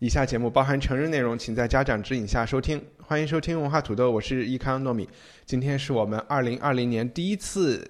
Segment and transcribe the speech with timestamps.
[0.00, 2.84] 以下节目包含成人内容，请在家长指引下收听。
[3.00, 5.08] 欢迎收听文化土豆，我是易康糯米。
[5.46, 7.88] 今天是我们二零二零年第一次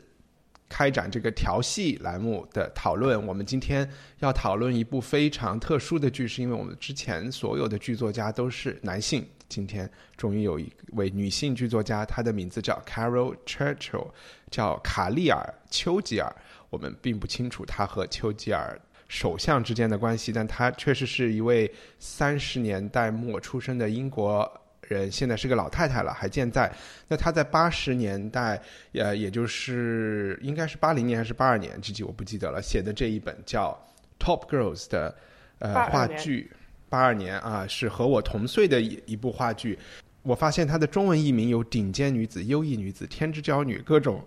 [0.68, 3.26] 开展这个调戏栏目的讨论。
[3.26, 14.10] 我们今天要讨论一部非常特殊的剧，是因为我们之前所有的剧作家都是男性，今天终于有一位女性剧作家，她的名字叫 Carol Churchill，
[14.50, 16.30] 叫卡利尔·丘吉尔。
[16.68, 24.50] 我们并不清楚她和丘吉尔首相之间的关系，但她确实是一位三十年代末出生的英国
[24.88, 26.72] 人，现在是个老太太了，还健在。
[27.06, 28.60] 那她在八十年代，
[28.92, 33.78] 呃，也就是应该是八零年还是八二年，具体我不记得了，写的这一本叫
[34.24, 35.14] 《Top Girls》的
[35.58, 36.50] 呃话剧，
[36.88, 39.78] 八二年啊，是和我同岁的一一部话剧。
[40.22, 44.24] 我发现它的中文译名有顶尖女子、优异女子、天之娇女，各种。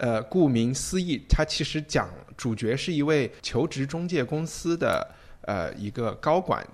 [0.00, 5.06] 呃，顾名思义，它其实讲主角是一位求职中介公司的
[5.42, 6.66] 呃一个高管，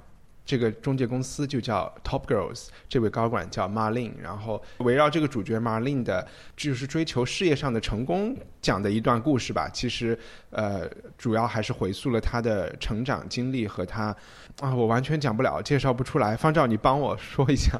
[0.44, 6.24] 这个中介公司就叫 Top Girls，这位高管叫 Marlene，然后围绕这个主角 Marlene 的，
[6.56, 9.68] 就是追求事业上的成功讲的一段故事吧。
[9.72, 10.16] 其实
[10.50, 10.88] 呃，
[11.18, 14.14] 主要还是回溯了他的成长经历和他
[14.60, 16.36] 啊，我完全讲不了，介绍不出来。
[16.36, 17.76] 方照，你帮我说一下。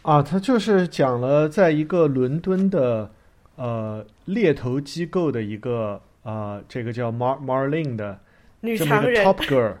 [0.00, 3.10] 啊，他就是讲了在一个伦敦的
[3.58, 8.18] 呃猎头机构的一个呃这个叫 Mar Marlene 的
[8.60, 9.74] 女这么一个强人 Top Girl，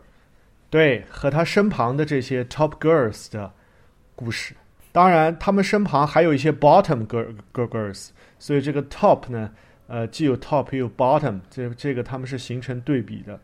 [0.68, 3.50] 对，和她身旁的这些 Top Girls 的
[4.14, 4.54] 故事。
[4.90, 8.08] 当然，他们身旁还有一些 Bottom Girl Girl Girls，
[8.38, 9.50] 所以这个 Top 呢，
[9.86, 13.38] 呃，既有 Top 又有 Bottom，这这个他们是形成对比的。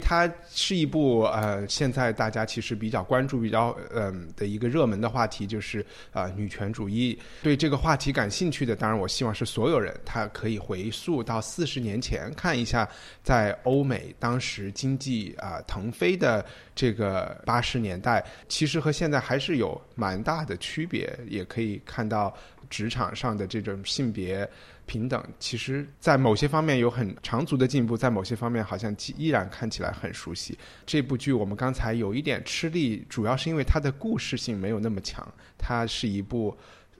[0.00, 5.80] 它是一部呃，现在大家其实比较关注、比较嗯、的一个热门的话题，就是
[6.12, 7.18] 啊、呃女权主义。
[7.42, 12.88] 对这个话题感兴趣的，当然我希望是所有人，他可以回溯到四十年前，看一下
[13.22, 16.44] 在欧美当时经济啊、腾飞的
[16.74, 22.34] 这个八十年代，其实和现在还是有蛮大的区别，也可以看到
[22.74, 24.48] 职场上的这种性别。
[24.86, 30.58] 平等，其实，在某些方面有很长足的进步，在某些方面好像依然看起来很熟悉。
[30.84, 35.26] 这部剧我们刚才有一点吃力，主要是因为它的故事性没有那么强，
[35.56, 36.54] 它是一部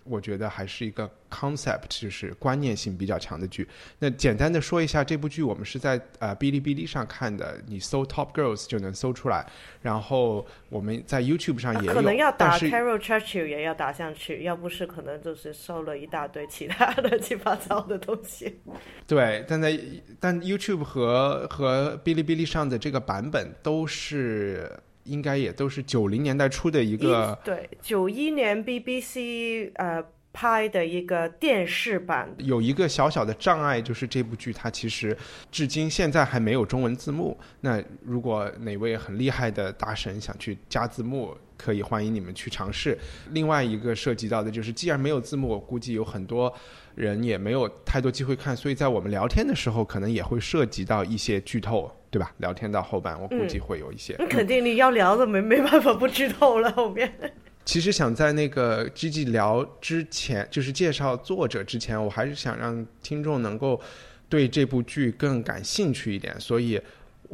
[0.04, 3.66] 我觉得还是一个 concept，就是观念性比较强的剧。
[3.98, 9.46] 那简单的说一下，这部剧我们是在呃哔哩哔哩上看的，你搜 Top Girls 就能搜出来。
[9.80, 18.60] 然后我们在 YouTube 上也有，可能要打 Carol Churchill 也要打上去，要不是可能就是搜了一大堆其他乱七八糟的东西。
[19.06, 19.78] 对，但在
[20.20, 24.70] 但 YouTube 和和哔哩哔哩上的这个版本都是
[25.04, 35.16] 应该也都是九零年代初的一个一对九一年 BBC 呃拍的一个电视版，有一个小小的障碍，就是这部剧它其实
[35.52, 37.38] 至今现在还没有中文字幕。
[37.60, 42.98] 那如果哪位很厉害的大神想去加字幕，可以欢迎你们去尝试。
[43.30, 46.52] 另外一个涉及到的就是，既然没有字幕，我估计有很多
[46.94, 52.32] 人也没有太多机会看，所以在我们聊天的时候，可能也会涉及到一些剧透，对吧？
[52.38, 54.14] 聊天到后半，我估计会有一些。
[54.18, 57.12] 那肯定你要聊的没没办法不剧透了后面。
[57.64, 63.80] 其实想在那个 G G 聊之前，就是介绍作者之前，我还是想让听众能够
[64.28, 66.78] 对这部剧更感兴趣一点，所以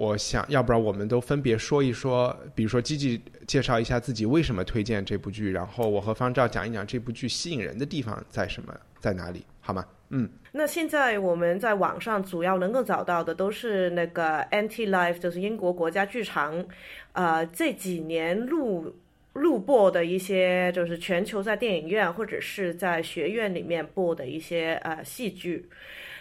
[0.01, 9.85] 我想要不然我们都分别说一说，比如说积极介绍一下自己为什么推荐这部剧，然后我和方照讲一讲这部剧吸引人的地方在什么，在哪里，好吗？
[10.09, 16.65] 嗯，那现在我们在网上主要能够找到的都是那个 NT Life，就是英国国家剧场，
[17.13, 18.97] 呃，这几年录
[19.35, 25.69] 录播的一些，就是全球在电影院或者是在学院里面播的一些呃戏剧。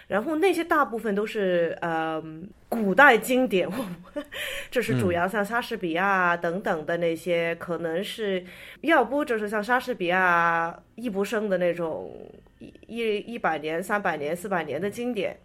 [0.10, 2.22] 然后那些大部分都是呃
[2.68, 3.70] 古代经典，
[4.72, 8.44] 就是主要像莎士比亚等等的那些，可能是
[8.82, 12.12] 要不就是像莎士比亚易卜生的那种
[12.58, 15.40] 一一一百年、三百年、四百年的经典，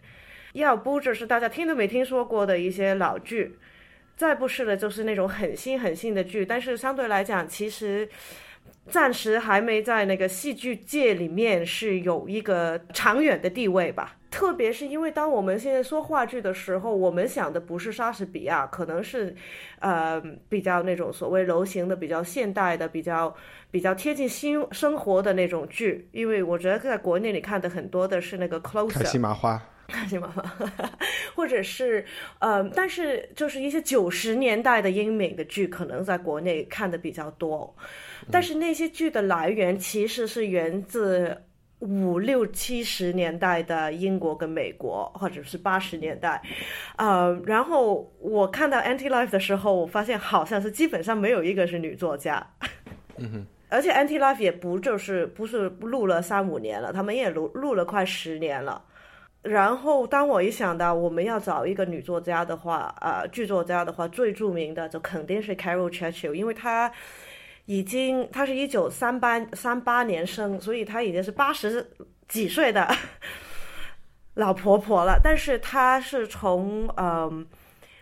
[0.55, 3.59] 要不就是大家听都没听说过的一些老剧。
[4.17, 8.09] 再不是的就是那种很新很新的剧，但是相对来讲，其实
[8.89, 14.17] 暂时还没在那个戏剧界里面是有一个长远的地位吧。
[14.31, 19.33] 特别是因为当我们现在说话剧的时候，我们想的不是莎士比亚，可能是，
[19.79, 23.33] 呃，比较那种所谓流行的、比较现代的、比较
[23.71, 26.09] 比较贴近新生活的那种剧。
[26.11, 30.45] 因为我觉得在国内你看的很多的是那个 closer，开心麻花，开心麻花，
[31.37, 32.05] 或者是
[32.41, 37.73] 呃，但是就是一些九十年代的英美的剧，可能在国内看的比较多。
[38.31, 41.37] 但是那些剧的来源其实是源自。
[41.81, 46.41] 五六七十年代的英国跟美国，或者是八十年代，
[46.97, 52.47] 呃，然后我看到《Anti Life》的时候，我发现好像是基本上没有一个是女作家，
[53.19, 58.83] 嗯哼， 而且《Anti Life》也不就是不是录了三五年了，他们也录录了快十年了。
[59.43, 66.91] 然后当我一想到我们要找一个女作家的话，呃，剧作家的话，最著名的就肯定是 Carol Churchill，因为她。
[67.67, 71.91] 已经，她是一九三八三八年生，所以她已经是八十
[72.29, 72.95] 几岁的
[74.35, 75.19] 老婆婆了。
[75.23, 77.47] 但是她是从嗯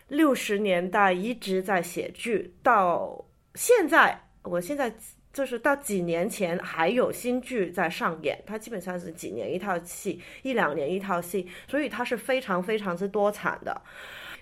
[0.08, 3.24] 六十年代一直在写剧，到
[3.54, 4.92] 现在，我现在
[5.32, 8.42] 就是到几年前还有新剧在上演。
[8.44, 13.80] 她基本上是几年一套戏，一两年一套戏，所以她是非常非常之多产的。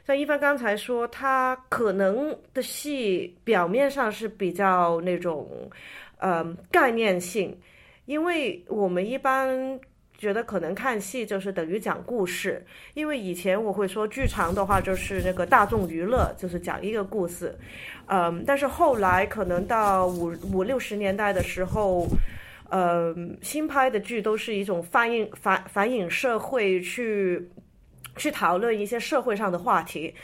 [0.06, 5.48] 像一帆刚才说，他可能的戏表面上是比较那种，
[6.18, 7.56] 呃，概念性，
[8.06, 9.78] 因为我们一般
[10.18, 12.64] 觉得可能看戏就是等于讲故事，
[12.94, 17.56] 因为以前我会说剧场的话就是那个大众娱乐，就是讲一个故事，
[18.06, 22.08] 嗯，但是后来可能到五五六十年代的时候，
[22.70, 27.48] 嗯，新拍的剧都是一种反映反反映社会去。
[28.16, 30.14] 去讨论一些社会上的话题，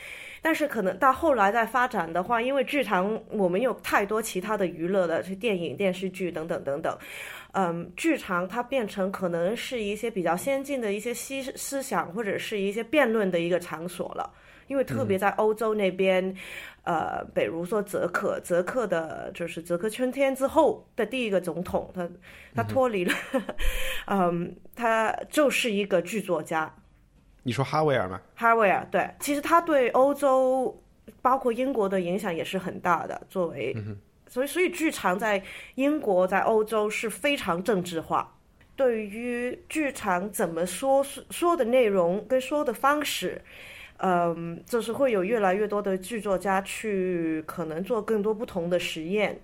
[0.43, 6.99] 但是可能到后来再发展的话，因为剧场我们有太多其他的娱乐的，是电影、电视剧等等等等，
[7.53, 14.31] 嗯，剧场它变成可能是一些比较先进的一些思思想或者是一些辩论的一个场所了。
[14.69, 16.35] 因为特别在欧洲那边，
[16.83, 22.09] 呃，比如说泽克，泽克的就是泽克春天之后的第一个总统，他
[22.53, 23.15] 他脱离了，
[24.11, 26.75] 嗯，他就是一个剧作家。
[27.47, 28.21] 你说哈维尔吗？
[28.35, 30.77] 哈维尔对，其实他对欧洲，
[31.23, 33.23] 包括英国的影响也是很大的。
[33.29, 33.73] 作为，
[34.27, 35.41] 所以所以剧场在
[35.77, 38.37] 英国在欧洲是非常政治化。
[38.75, 43.41] 对于剧场怎么说说的内容跟说的方式，
[43.99, 49.41] 嗯，就是会有越来越多的剧作家去可能做更多不同的实验，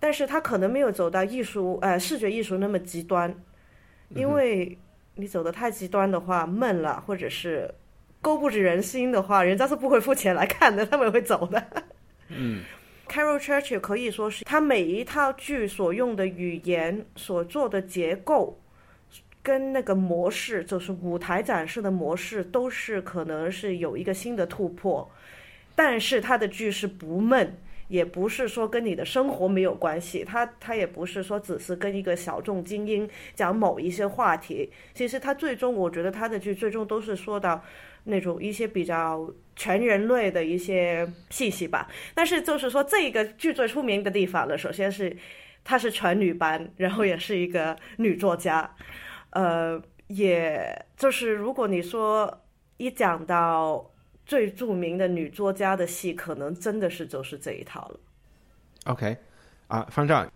[0.00, 3.34] 但是他可能没有走到艺术呃视觉艺术那么极端，
[4.08, 4.78] 因为。
[5.14, 7.72] 你走的太极端的话，闷了，或者是
[8.20, 11.62] 勾不着人心的话，人家是不会付钱来看的，他们会走的。
[12.28, 12.62] 嗯
[13.08, 18.58] ，Carol Churchill 可以说是他每一套剧所用的语言、所做的结构，
[19.42, 25.10] 跟那个模式，就是舞台展示的模式，都是可能是有一个新的突破。
[25.74, 27.58] 但是他的剧是不闷。
[27.92, 34.72] 也不是说跟你的生活没有关系，他他也不是说只是跟一个小众精英讲某一些话题。
[34.94, 37.62] 其实他最终，我觉得他的剧最终都是说到
[38.04, 41.86] 那种一些比较全人类的一些信息吧。
[42.14, 45.14] 但是就是说，这一个剧最出名的地方呢，首先是
[45.62, 48.74] 她是全女班，然后也是一个女作家。
[49.32, 52.42] 呃，也就是如果你说
[52.78, 53.91] 一讲到。
[54.32, 58.00] 最著名的女作家的戏，可能真的是就是这一套了。
[58.86, 59.14] OK，
[59.66, 60.26] 啊，方丈，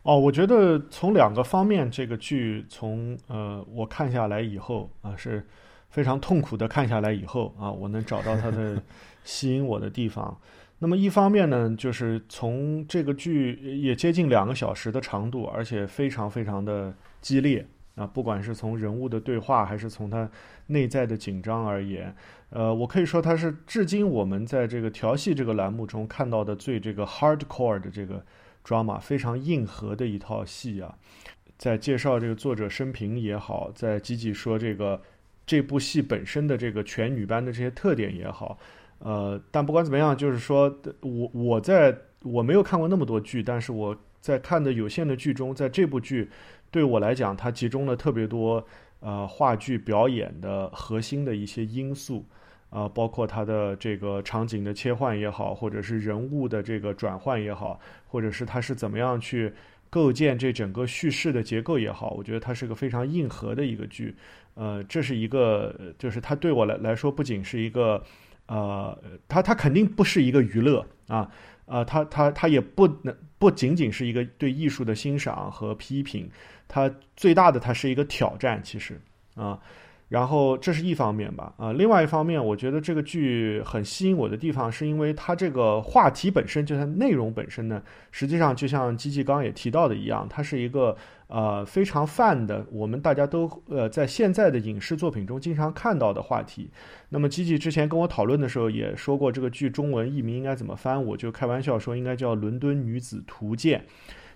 [0.00, 5.46] 哦，我觉得从两个方面，这个剧从呃我看下来以后啊，是
[5.90, 8.82] 非常痛苦的看下来以后啊，我能找到它的
[9.24, 10.34] 吸引我的地方。
[10.78, 20.30] 那么一方面呢，就是从这个剧也接近两个小时的长度，而且非常非常的激烈啊，不管是从人物的对话，还是从它
[20.66, 22.14] 内在的紧张而言。
[22.50, 28.24] 呃，我可以说它是至今我们在这个调戏这个栏目中看到的最这个 hardcore 的这个
[28.64, 30.94] drama，非常硬核的一套戏啊。
[31.58, 35.00] 在介绍这个作者生平也好，在积极说这个
[35.46, 38.58] 这部戏本身的这个全女班的这些特点也好，
[38.98, 46.28] 呃，但不管怎么样，就是说我我在我没有看过那么多剧，但是我在看的有限的剧中，在这部剧
[46.72, 48.66] 对我来讲，它集中了特别多
[48.98, 52.26] 呃话剧表演的核心的一些因素。
[52.72, 59.52] 啊，包括它的这个场景的切换也好，或者是人物的这个转换也好，或者是它是怎么样去
[59.90, 64.16] 构建这整个叙事的结构也好，我觉得它是个非常硬核的一个剧。
[64.54, 68.02] 呃，这是一个，就是它对我来来说，不仅是一个
[68.46, 68.98] 呃，
[69.28, 71.30] 它它肯定不是一个娱乐啊，
[71.66, 76.30] 呃，它它它也不能不仅仅是一个对艺术的欣赏和批评，
[76.68, 79.00] 它最大的它是一个挑战，其实
[79.34, 79.58] 啊。
[80.12, 90.94] 然后这是一方面吧，啊，另外一方面，我觉得这个剧很吸引我的地方，是因为它这个话题本身，就它内容本身呢，实际上就像基基刚刚也提到的一样，它是一个
[91.28, 96.70] 呃非常泛的，我们大家都呃在现在的影视作品中经常看到的话题。
[97.08, 103.82] 那么基基之前跟我讨论的时候也说过，这个剧中文译名应该怎么翻，我就开玩笑说应该叫《伦敦女子图鉴》。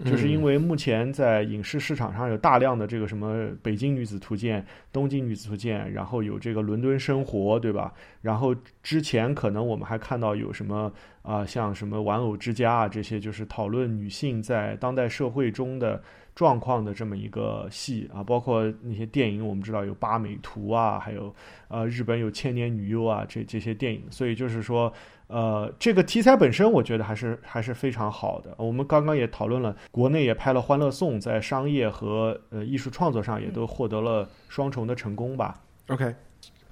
[0.04, 4.60] 就是因为目前在影视市场上有大量的这个什么《北京女子图鉴》
[4.92, 7.92] 《东京女子图鉴》，然后有这个《伦敦生活》，对吧？
[8.20, 16.02] 然后之前可能我们还看到有什么啊，像什么《玩偶之家》啊这些，就是讨论女性在当代社会中的
[16.34, 21.34] 状况的这么一个戏啊，包括那些电影，我们知道有《八美图》啊，还有
[21.68, 24.92] 呃日本有《千年女优》啊，这这些电影，所以就是说。
[25.28, 28.54] 呃，这个题材本身我觉得还是还是非常好的。
[28.58, 35.60] 我们刚刚也讨论了，国内也拍了《欢乐颂》，在商业和呃艺术创作上也都获得了双重的成功吧。
[35.88, 36.14] OK，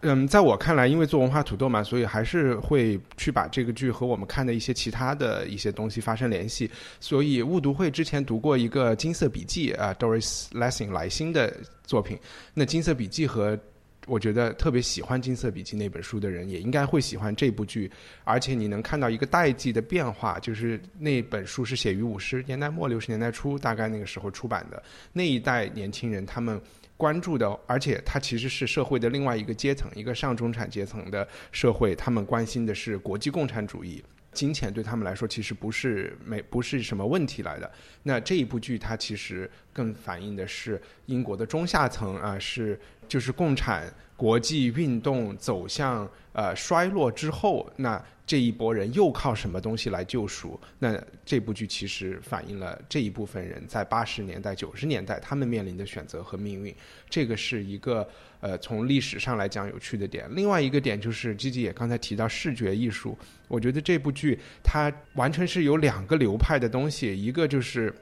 [0.03, 6.71] 嗯，在我看来，因为做文化土豆嘛，所以还是会去把这个剧和我们看的一些其他的一些东西发生联系。
[7.01, 11.53] 所以误读会之前读过一个《金色笔记》啊，Doris Lessing 莱辛的
[11.85, 12.17] 作品。
[12.55, 13.59] 那《金色笔记》和
[14.07, 17.91] 我觉得特别喜欢《金色笔记》那本书的人，也应该会喜欢这部剧。
[18.23, 24.83] 而且你能看到一个代际的变化，就是那本书是写于五十年代末六十年代初，大概那个时候出版的。
[25.13, 26.61] 那一代年轻人他们
[26.97, 34.03] 关注的，而且它其实是社会的另外一个阶层，一个上中产阶层的社会，他们关心的是国际共产主义。
[34.35, 37.71] 金钱对他们来说其实不是没不是什么问题来的。
[38.03, 50.59] 那这一部剧它其实更反映的是英国的中下层啊，是就是共产国际运动走向呃衰落之后，那这一波人又靠什么东西来救赎？
[50.79, 56.75] 那这部剧其实反映了这一部分人在八十年代九十年代他们面临的选择和命运。
[57.11, 58.09] 这个是一个
[58.41, 60.27] 呃从历史上来讲有趣的点。
[60.31, 63.19] 另外一个点就是吉吉也刚才提到视觉艺术。
[63.47, 67.95] 我觉得这部剧它完全是有两个流派的东西，一个就是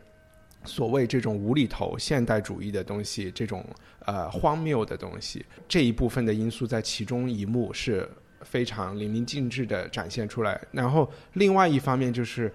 [0.64, 3.64] 所谓这种无厘头现代主义的东西，这种
[4.06, 8.08] 呃荒谬的东西，这一部分的因素在其中一幕是
[8.42, 10.60] 非常淋漓尽致的展现出来。
[10.70, 12.52] 然后另外一方面就是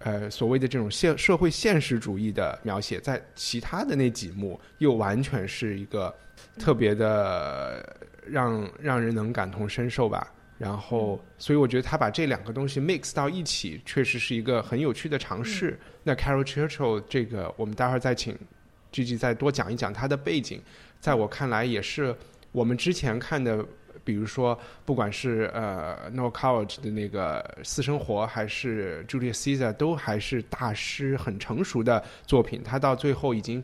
[0.00, 6.14] 呃所谓的这种现社会现实主义的描写，在其他的那几幕又完全是一个
[6.58, 10.32] 特别的让让人能感同身受吧。
[10.64, 15.78] 然后，所以我觉得他把这两个东西 mix 到一起，确实是一个很有趣的尝试。
[16.02, 18.34] 那 Carol Churchill 这个，我们待会儿再请
[18.90, 20.62] Gigi 再多讲一讲他的背景。
[21.00, 22.16] 在我看来，也是
[22.50, 23.62] 我们之前看的，
[24.04, 32.62] 比如说，不管是呃 No College 的那个私生活，还是 Julius Caesar，都还是大师很成熟的作品。
[32.64, 33.62] 他到最后已经。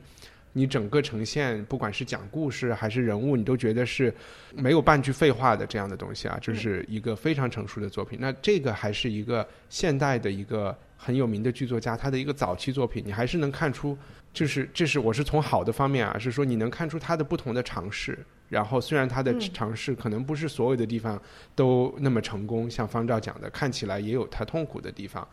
[0.53, 4.13] 你整个呈现，不管是讲故事还是人物，你都觉得是
[4.55, 8.19] 没有半句废话的这样的东西啊，就是一个非常成熟的作品。
[8.21, 13.97] 那这个还是一个现代的一个很有名的剧作家，他的一个早期作品，你还是能看出，
[14.33, 18.19] 就是这是我是从好的方面啊，是说你能看出他的不同的尝试。
[18.49, 21.21] 然后虽然他的尝试可能不是所有的地方
[21.55, 25.27] 都那么成功，像方照讲的，看起来也有他痛苦的地方，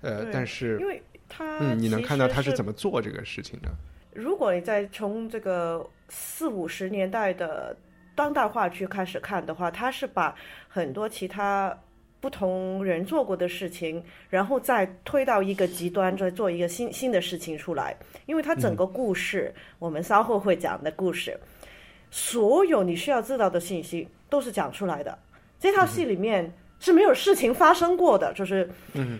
[0.00, 3.70] 呃，但是因为他嗯，你能看到他是怎么做这个事情的。
[4.16, 7.76] 如果你再从这个四五十年代的
[8.14, 10.34] 当代话剧开始看的话，他是把
[10.66, 11.78] 很多其他
[12.18, 17.94] 不同人做过的事情，然后再推到一个极端，再做一个新新的事情出来。
[18.24, 21.38] 因为他整个故事，我们稍后会讲的故事，
[22.10, 25.16] 所有你需要知道的信息都是讲出来的。
[25.60, 28.66] 这套戏里面是没有事情发生过的，就是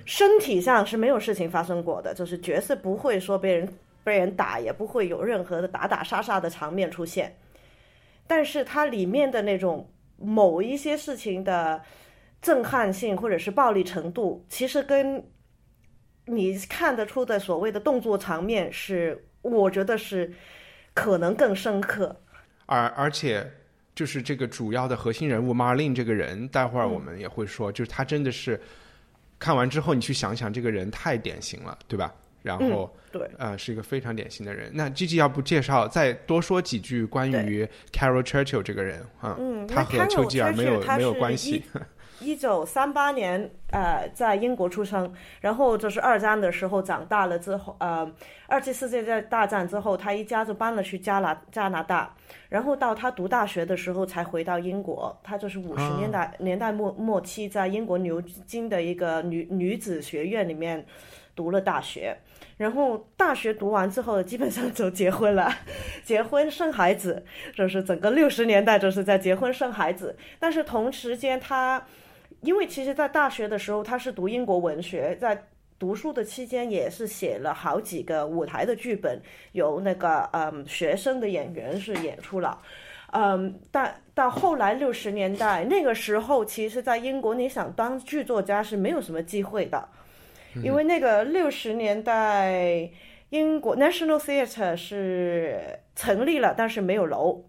[0.06, 3.68] 身体上是没有事情发生过的，就是角色不会说被人。
[4.06, 7.36] 被人打也不会有任何的打打杀杀的场面出现，
[8.24, 11.82] 但是它里面的那种某一些事情的
[12.40, 15.26] 震撼性或者是暴力程度，其实跟
[16.26, 20.32] 你看得出的所谓的动作场面是，我觉得是
[20.94, 22.14] 可能更深刻。
[22.66, 23.44] 而而且
[23.92, 28.60] 就是这个主要的核心人物 Marlene 这个人，待会儿我们也会说，就是他真的是
[29.36, 32.14] 看完之后，你去想想，这个人太典型了，对吧？
[32.42, 34.70] 然后，对，呃，是一个非常典型的人。
[34.72, 39.36] 那 G G 要不介绍再多说几句关于 Carol Churchill 这个人啊？
[39.38, 41.64] 嗯，他和丘吉尔没有没有关系。
[42.18, 48.10] 一九三八年呃，在英国出生，然后就是二战的时候长大了之后，呃，
[48.46, 52.14] 二次世界大战之后，他一家就搬了去加拿加拿大，
[52.48, 55.14] 然后到他读大学的时候才回到英国。
[55.22, 60.86] 他就是五十年代年代末末期在英国牛津的一个女女子学院里面
[61.34, 62.16] 读了大学，
[62.56, 65.52] 然后大学读完之后基本上就结婚了，
[66.04, 71.84] 结婚生孩子，就是整个六十年代就是在结婚生孩子，但是同时间他。
[72.42, 75.46] 因为其实，在大学的时候，他是读英国文学，在
[75.78, 79.20] 读书的期间也是写了好几个舞台的剧本，
[79.52, 82.60] 由那个嗯学生的演员是演出了，
[83.12, 89.88] 嗯，但到后来六十年代那个时候，其实，在英国你想当剧作家是没有什么机会的，
[90.62, 92.90] 因为那个六十年代
[93.30, 97.44] 英国 National Theatre 是成立了，但是没有楼，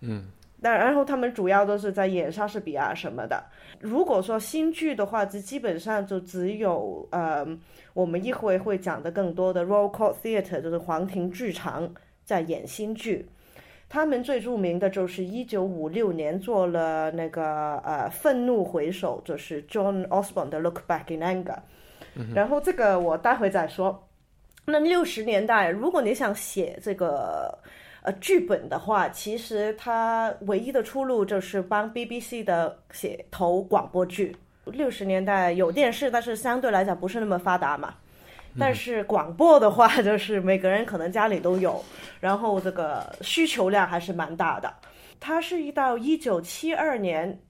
[0.00, 0.26] 嗯。
[0.62, 3.44] 但然后他们主要都是在演莎士比亚什么的。
[3.80, 7.46] 如果说新剧的话，就基本上就只有呃，
[7.92, 11.92] 我们一会会讲的更多的 Royal Court Theatre，就是皇庭剧场
[12.24, 13.28] 在演新剧。
[13.90, 21.44] 他们最著名的就是一九五六年做了那个呃《愤怒回首》，就是 John Osborne 的《Look Back in Anger》。
[22.34, 24.08] 然后这个我待会再说。
[24.64, 27.58] 那六十年代，如果你想写这个。
[28.06, 34.36] 呃，剧本的话，其实它唯一的出路就是帮 BBC 的写投广播剧。
[34.66, 37.94] 六十年代有电视，但是相对来讲不是那么发达嘛。
[38.58, 41.82] 但是广播的话，就是每个人可能家里都有，
[42.20, 44.70] 然后这个需求量还是蛮大的。
[45.18, 47.40] 它是一到一九七二年，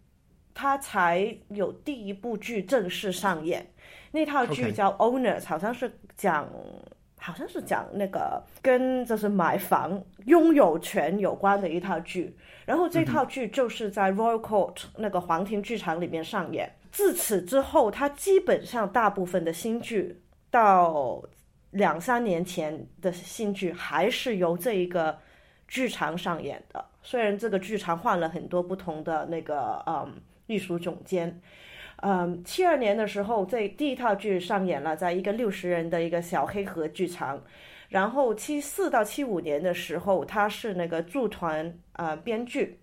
[0.54, 3.66] 它才有第一部剧正式上演。
[4.14, 6.48] 那套剧叫《Owners》，好像是讲。
[7.16, 16.70] 好像是讲那个跟就是买房拥有权有关的一套剧，然后这套剧就是在 Royal Court 那个皇庭剧场里面上演。
[16.92, 21.22] 自此之后，它基本上大部分的新剧到
[21.70, 25.18] 两三年前的新剧还是由这一个
[25.66, 26.84] 剧场上演的。
[27.02, 30.12] 虽然这个剧场换了很多不同的那个嗯
[30.46, 31.40] 艺术总监。
[32.06, 37.42] 嗯，七二年的时候，这第一套剧上演了，在一个六十人的一个小黑盒剧场。
[37.88, 42.78] 然后七四到七五年的时候，他是那个驻团啊编剧。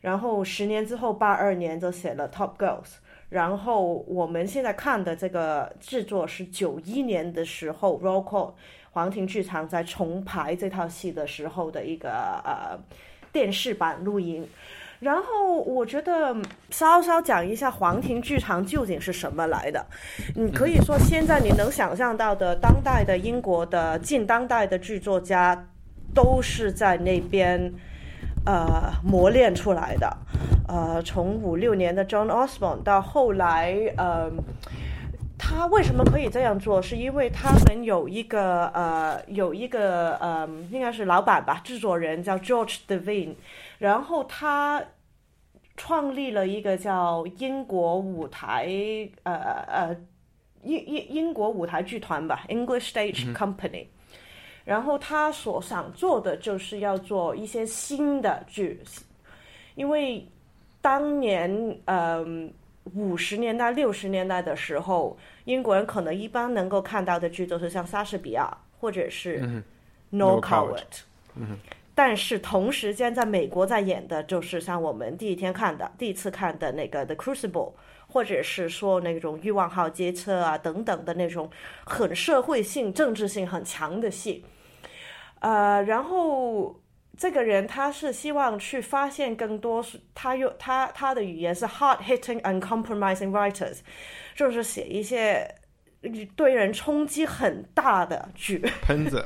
[0.00, 2.84] 然后十年之后，八二年就写了《Top Girls》。
[3.28, 8.52] 然后我们现在看的这个制作是九一年的时候，Royal Court
[8.92, 12.10] 皇庭剧场在重排这套戏的时候的一个
[12.42, 12.78] 呃
[13.30, 14.48] 电视版录音。
[15.00, 16.34] 然后我觉得
[16.70, 19.84] 稍稍讲一下皇庭剧场究竟是什么来的。
[20.34, 25.66] 你可以说现在你能想象到的当代的英国的近当代的剧作家，
[26.14, 27.72] 都是在那边
[28.46, 30.16] 呃磨练出来的。
[30.66, 34.30] 呃，从五六年的 John Osborne 到后来，呃，
[35.38, 36.80] 他为什么可以这样做？
[36.80, 43.34] 是因为他们有一个呃有一个呃应该是老板吧，制作人叫 George Devine。
[43.78, 44.82] 然后他
[45.76, 48.66] 创立了一个叫英国舞台，
[49.24, 49.34] 呃
[49.68, 49.96] 呃，
[50.62, 53.86] 英英英国舞台剧团吧，English Stage Company。
[54.64, 58.82] 然后他所想做的就是要做一些新的剧，
[59.76, 60.26] 因为
[60.80, 62.52] 当年嗯
[62.94, 69.62] 五十年代六十年代的时候，英国人可能一般能够看到的剧都是像莎士比亚或者是
[70.10, 70.82] No Coward。
[71.96, 77.50] 但是同时间，在美国在演的就是像我们第一天看的、第一次看的那个《The Crucible》，
[78.06, 81.50] 或者是说那种《欲望号街车》啊等等的那种
[81.86, 84.44] 很社会性、政治性很强的戏。
[85.40, 86.78] 呃，然后
[87.16, 89.82] 这个人他是希望去发现更多，
[90.14, 93.78] 他用他他的语言是 hard-hitting and compromising writers，
[94.34, 95.50] 就是写一些。
[96.34, 99.24] 对人冲击很大的剧， 喷子，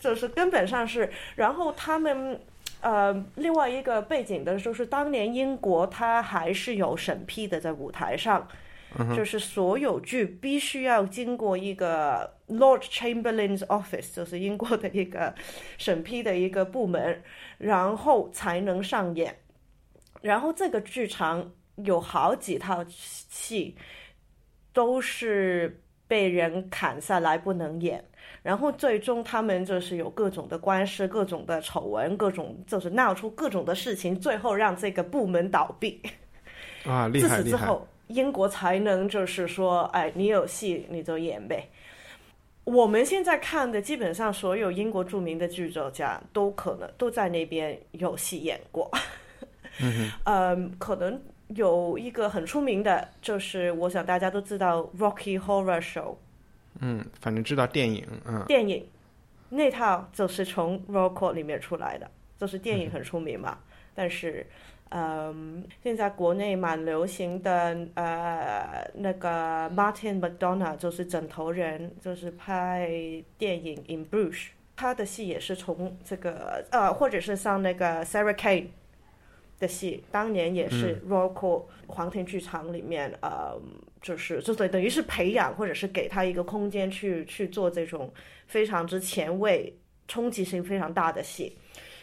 [0.00, 1.10] 就是根本上是。
[1.36, 2.40] 然后他们
[2.80, 8.48] 呃，另外一个背景的就是当年英国它还是有审批的，在舞台上，
[9.16, 15.34] 就是所有剧必须要经过一个 Lord Chamberlain's Office，就是英国的一个
[15.78, 17.22] 审批的一个部门，
[17.58, 19.36] 然后才能上演。
[20.20, 23.76] 然后这个剧场有好几套戏。
[24.72, 28.04] 都是被人砍下来不能演，
[28.42, 36.00] 然后最终他们就是有各种的官司、各种的丑闻、各种就是闹出各种的事情，最后让这个部门倒闭。
[36.84, 41.68] 啊，厉害自此之后，英国才能就是说，哎，你有戏你就演呗。
[42.64, 48.90] 我们现在看的基本上所有英国著名的剧作家都可能都在那边有戏演过。
[49.80, 51.20] 嗯 嗯，可能。
[51.54, 56.02] 有一个很出名的，就是我想大家都知道《Rocky Horror Show》
[56.80, 58.86] 嗯，反正知道电影，嗯，电影，
[59.50, 63.58] 那套就是从《Call》里面出来的，就是电影很出名嘛。
[63.94, 64.46] 但是，
[64.88, 72.88] 嗯，现在国内蛮流行的，呃，那个 Martin McDonough 就是枕头人，就是拍
[73.36, 74.32] 电影《In Bruges》，
[74.74, 78.68] 他的戏也是从这个，呃，或者是像那个 Sarah Kane
[79.62, 83.56] 的戏，当年也是 Call 皇庭剧场里面，呃，
[84.00, 88.12] 就是就是等于是培养或者是给他一个空间去去做这种
[88.48, 89.72] 非常之前卫、
[90.08, 91.56] 冲击性非常大的戏。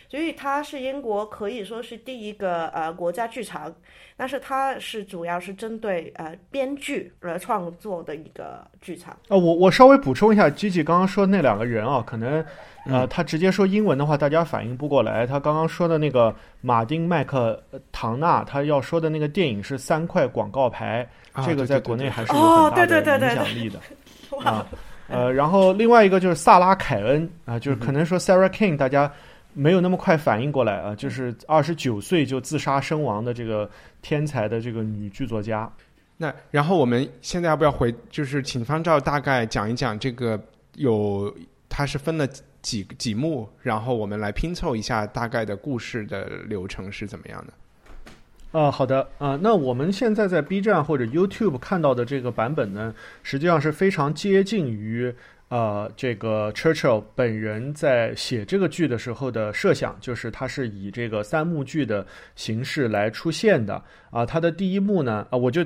[0.09, 3.71] 所以它是英国可以说是第一个呃国家剧场，
[4.17, 9.13] 但是它是主要是针对呃编剧而创作的一个剧场。
[9.27, 12.43] 啊，我我稍微补充一下，Gigi 刚刚说那两个人啊，可能
[12.85, 15.27] 呃他直接说英文的话，大家反应不过来。
[15.27, 21.07] 他刚刚说的那个马丁麦克唐纳，他要说的那个电影是三块广告牌，
[21.45, 23.79] 这个在国内还是有很大的影响力的
[24.43, 24.65] 啊。
[25.07, 29.11] 呃，然后另外一个就是萨拉凯恩啊，就是可能说 Sarah King，大家。
[29.53, 33.69] 没有那么快反应过来啊，就是二十九岁就自杀身亡的这个
[34.01, 35.69] 天才的这个女剧作家。
[36.17, 37.93] 那然后我们现在要不要回？
[38.09, 40.39] 就是请方照大概讲一讲这个
[40.75, 41.33] 有
[41.67, 42.27] 它是分了
[42.61, 48.59] 几几幕，然后我们来拼凑一下大概的故事的流程是怎么样的。
[48.59, 55.13] 啊，好的啊，那我们现在在 B 站或者 YouTube 看到的这个版本呢，实际上是非常接近于。
[55.49, 63.83] 呃，这个 Churchill 本人在写这个剧的时候的设想，就是他是以这个三幕剧的形式来出现的。
[64.11, 65.65] 啊，他的第一幕呢，啊，我就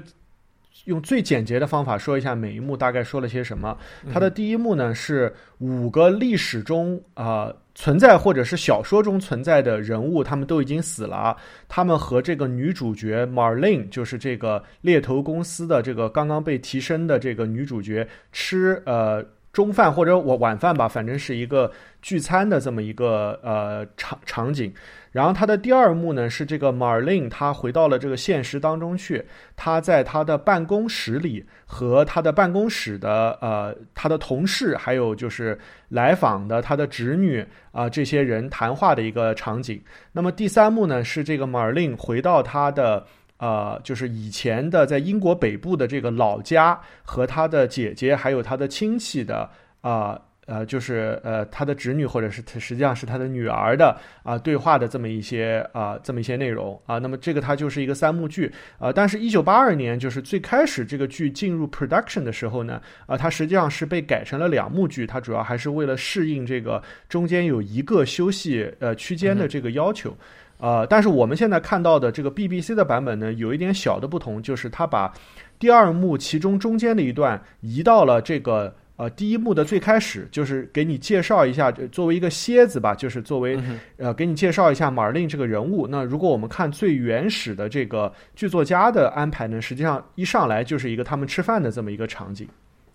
[0.86, 3.78] 用最简洁的方法说一下每一幕大概说了些什么。
[4.10, 11.36] 他的第一幕呢是五个历史中啊存在或者是小说中存在的人物，他们都已经死了。
[11.68, 19.22] 他们和这个女主角 Marlene，就是这个猎头公司的这个刚刚被提升的这个女主角吃呃。
[19.54, 24.74] 中饭或者我晚饭吧，反正是一个聚餐的这么一个呃场场景。
[25.12, 29.24] 然后他的第二幕呢是这个 Marlene，他回到了这个现实当中去。
[29.56, 35.58] 他在他的办公室里和他的办公室的呃他的同事，还有就是
[35.90, 39.80] 来访的他的侄女啊这些人谈话的一个场景。
[40.12, 43.06] 那么第三幕呢是这个 Marlene 回到他的。
[43.44, 49.50] 呃，就是以前的在英国北部的这个老家，和他的姐姐还有他的亲戚的
[49.82, 57.00] 啊呃，就是呃他的侄女或者是他实际上是他的女儿的啊对话的这么一些啊这么一些内容啊。
[57.00, 58.92] 那么这个它就是一个三幕剧啊。
[58.94, 65.06] 但是，一九八二年就是最开始这个剧进入 production 的时候呢，啊，它实际上是被改成了两幕剧。
[65.06, 70.16] 它主要还是为了适应这个中间有一个休息呃区间的这个要求。
[70.64, 75.14] 呃，但是我们现在看到的这个 BBC 的版本呢，有一点小的不同，就是它把
[75.60, 83.60] 第二幕其中中间的一段移到了这个呃第一幕的最开始，就是给你介绍一下，作为一个蝎子吧，就是作为
[83.98, 85.86] 呃给你介绍一下马尔令这个人物。
[85.86, 92.48] 那如果我们看最原始的这个剧作家的安排呢，实际上一上来就是一个他们吃饭的这么一个场景，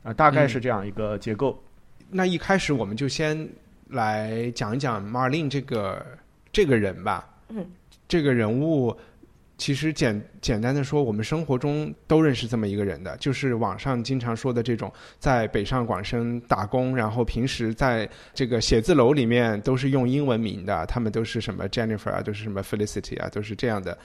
[0.02, 1.62] 啊，大概是这样一个结构。
[2.09, 3.46] 那一开始我们就先
[3.90, 6.02] 来讲一讲马尔令这个
[6.50, 7.28] 这个人吧。
[7.48, 7.66] 嗯，
[8.06, 8.96] 这个人物
[9.56, 23.98] 其实简简单的说，我们生活中都认识这么一个人的，就是网上经常说的这种在北上广深打工，然后平时在这个写字楼里面都是用英文名的，他们都是什么 Jennifer 啊，都是什么 Felicity 啊，都是这样的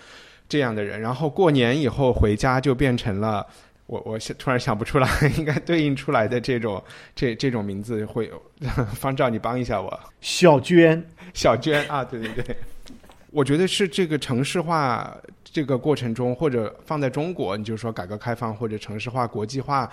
[0.49, 0.99] 这样的人。
[0.99, 3.45] 然后过年以后回家就变成了
[3.85, 8.41] 我我突然想不出来 应该对应出来的这种这这种名字会有。
[8.95, 11.03] 方照，你帮一下我，小娟，
[11.33, 12.55] 小娟啊，对对对。
[13.33, 19.91] 我觉得是这个城市化这个过程中，或者放在中国，你就说改革开放或者城市化、国际化，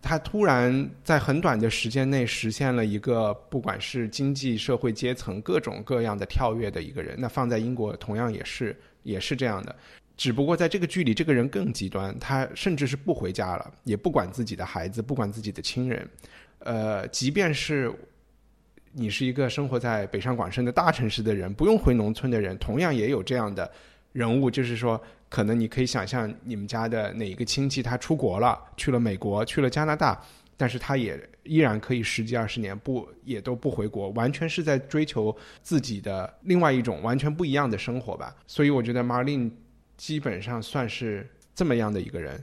[0.00, 7.16] 它突然在很短的时间内实现了一个不管是经济社会阶层各种各样的跳跃的一个人。
[7.18, 9.74] 那放在英国同样也是也是这样的，
[10.16, 16.08] 只不过在这个剧里，这个人更极端，他甚至是不回家了，也不管自己的孩子，不管自己的亲人，
[16.60, 17.92] 呃，即便是。
[18.98, 23.70] 你是一个生活在北上广深的大城市的人，不用回农村的人，同样也有这样的
[24.14, 24.50] 人物。
[24.50, 30.18] 就是说，可能你可以想象，你们家的哪一个亲戚他出国了，去了美国，去了加拿大，
[30.56, 38.34] 但是他也依然可以十几二十年不也都不回国，完全是在追求自己的另外一种完全不一样的生活吧。
[38.46, 39.50] 所以，我觉得 Marlene
[39.98, 42.42] 基本上算是这么样的一个人。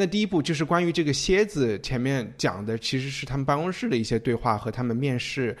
[0.00, 5.54] 那第一步就是关于这个蝎子，前面讲的其实是他们办公室的一些对话和他们面试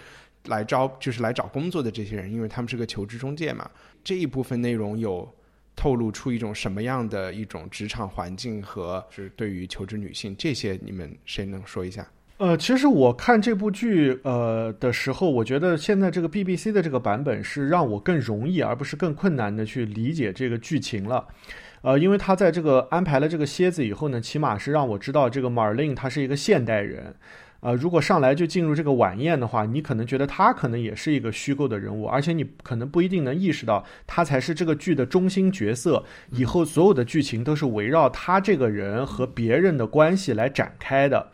[0.46, 3.70] 来招，就是来找工作的这些人，因为他们是个求职中介嘛。
[4.02, 5.30] 这一部分内容有
[5.76, 12.10] 透露出一种什么样的一种职场环境和是对于求职女性这些，你们谁能说一下？
[12.38, 21.28] 呃，其实我看这部剧呃的时候，我觉得现在这个 BBC 的这个版本是让我更容易，而不是更困难的去理解这个剧情了。
[21.82, 27.14] 呃，因为他在这个安排了这个蝎子以后呢，起码是让我知道这个 Marlene 他是一个现代人。
[27.60, 36.02] 呃，如果上来就进入这个晚宴的话，你可能觉得他可能也是一个虚构的人物，而且你可能不一定能意识到他才是这个剧的中心角色。
[36.30, 41.28] 以后所有的剧情都是围绕他这个人和别人的关系来展开的。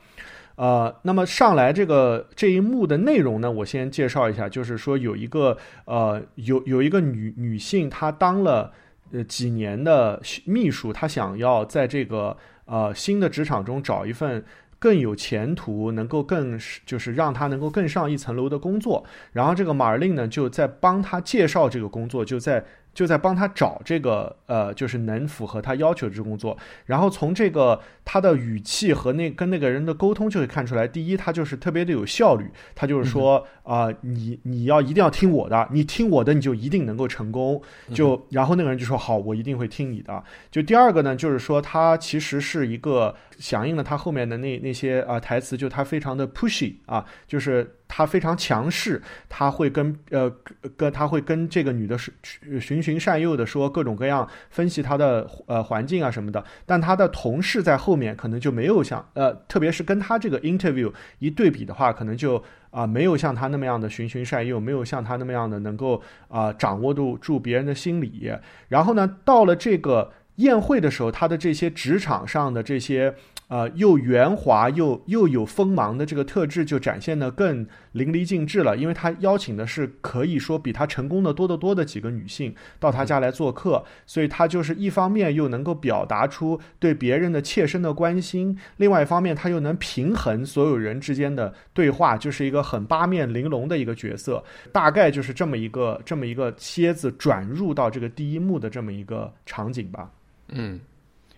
[0.56, 8.72] 呃，那么上来这个这一幕的内容呢，我先介绍一下，就是说有一个呃有有一个女女性，她当了
[9.12, 14.44] 呃几年的秘书，他想要在这个呃新的职场中找一份。
[14.78, 19.02] 更有前途，能够更就是让他能够更上一层楼的工作。
[19.32, 22.62] 然后这个马尔令呢，就在帮他介绍这个工作，就在。
[22.96, 26.56] 就在帮他找这个呃，就是能符合他要求的这工作。
[26.86, 32.50] 然后从这个他的语气和那跟那个人的沟通就会看出来，第一，他就是特别的有效率。
[32.74, 37.60] 他就是说啊，你你要一定要听我的，你听我的你就一定能够成功。
[37.92, 40.24] 就然后那个人就说好，我一定会听你的。
[40.50, 47.70] 就第二个呢，就是说他其实是一个响应了他后面的那那些啊台词，就他非常的 pushy 啊，就是。
[47.88, 50.28] 他非常强势，他会跟呃
[50.76, 52.12] 跟他会跟这个女的是
[52.60, 68.28] 循循善诱的说各种各样分析她的呃环境啊什么的，但他的同事在后面可能就没有像呃特别是跟他这个 interview 一对比的话，可能就啊没有像他那么样的循循善诱，没有像他那么样的能够啊掌握住住别人的心理。
[68.66, 73.14] 然后呢，到了这个宴会的时候，他的这些职场上的这些。
[73.48, 100.10] 呃，又圆滑又又有锋芒的这个特质就展现的更淋漓尽致了，因为他邀请的是可以说比他成功的多得多的几个女性到他家来做客，所以他就是一方面又能够表达出对别人的切身的关心，另外一方面他又能平衡所有人之间的对话，就是一个很八面玲珑的一个角色，大概就是这么一个这么一个蝎子转入到这个第一幕的这么一个场景吧，
[100.48, 100.80] 嗯。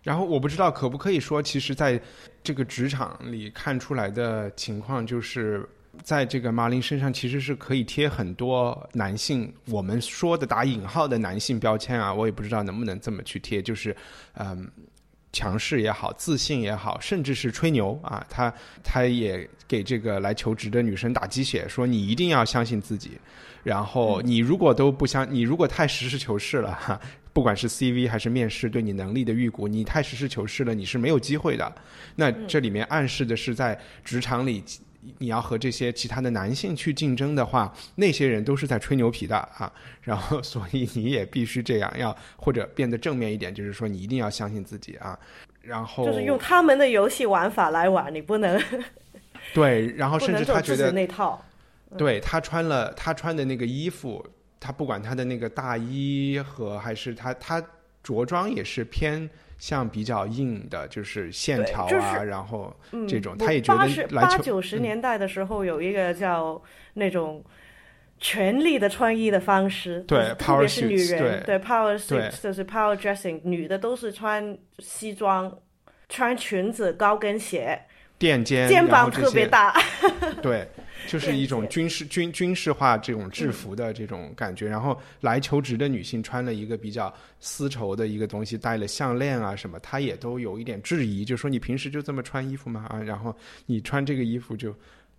[0.04, 2.00] 然后我不知道可不可以说，其实在
[2.42, 5.68] 这个职场里看出来的情况，就是
[6.02, 13.94] 在这个马林身上其实是可以贴很多男性，我们说的打引号的男性标签啊，我也不知道能不能这么去贴，就是
[14.34, 14.66] 嗯，
[15.30, 23.18] 强势也好，自信也好，甚至是吹牛啊，他他也给这个来求职的女生打鸡血，说你一定要相信自己，
[23.62, 26.98] 然后你如果都不相，你如果太实事求是了哈。
[27.38, 31.72] 不管是 CV 还是面试，对你能力的预估，你太实事求是了，你是没有机会的。
[32.16, 34.64] 那这里面暗示的是，在职场里，
[35.18, 39.72] 你要和这些其他的男性去竞争的话，那些人都是在吹牛皮的啊。
[40.02, 45.16] 然后，所以你也必须这样，要或者变得正面一点，就是说你一定要相信自己啊。
[45.62, 48.60] 然后就是用他们的游戏玩法来玩，你不能
[49.54, 49.86] 对。
[49.92, 51.40] 然后 甚至他觉得那套，
[51.96, 54.26] 对他穿了他穿的那个衣服。
[54.60, 57.62] 他不管他的那个大衣和还是他他
[58.02, 62.74] 着装也是偏向比较硬的，就是线条啊，然后
[63.08, 66.62] 这种他也觉得八九十年代的时候有一个叫
[66.94, 67.44] 那种
[68.20, 75.56] 权力的穿衣的方式，对，特别是女人，对，power suit 就是 power dressing，女的都是穿西装、
[76.08, 77.80] 穿裙子、高跟鞋，
[78.18, 79.74] 垫肩，肩膀特别大，
[80.42, 80.68] 对。
[81.06, 92.84] 就是一种军事军军事化这种制服的这种感觉，然后来求职的女性穿了一个比较丝绸的一个东西，戴了项链啊什么，她也都有一点质疑，就说你平时就这么穿衣服吗？
[92.90, 94.74] 啊，然后你穿这个衣服就，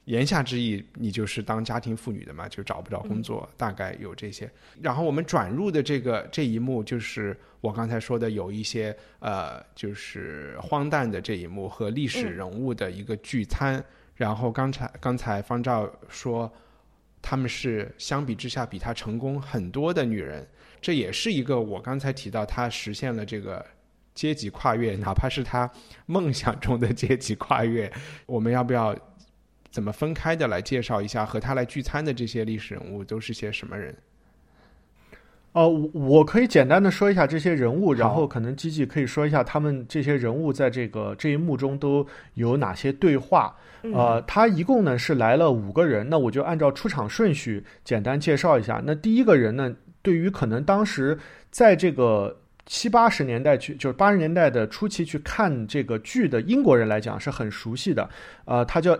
[0.09, 4.49] 言下之意你就是当家庭妇女的嘛，就找不着工作，大概有这些。
[4.81, 13.83] 然后我们转入的这个这一幕，就是我刚才说的有一些呃，就是荒诞的这一幕和历史人物的一个聚餐。
[14.15, 16.51] 然后刚才刚才方照说，
[17.21, 20.45] 他们是相比之下比他成功很多的女人，
[20.81, 23.63] 这也是一个我刚才提到他实现了这个
[24.15, 25.69] 阶级跨越，哪怕是他
[26.07, 27.89] 梦想中的阶级跨越。
[28.25, 28.97] 我们要不要
[29.71, 33.95] 怎么分开的来介绍一下和他来聚餐的这些历史人物都是些什么人？
[35.53, 42.05] 哦，我我可以简单的说一下这些人物，然后可能基基可以说一下他们这些人物在这个这一幕中都
[42.35, 43.55] 有哪些对话。
[43.81, 48.79] 呃，他一共呢是来了五个人，那我就按照出场顺序简单介绍一下。
[48.85, 51.17] 那第一个人呢，对于可能当时
[51.49, 58.07] 在这个七八十年代去，就是八十年代的初期去看这个剧的英国人来讲是很熟悉的。
[58.45, 58.95] 呃，他叫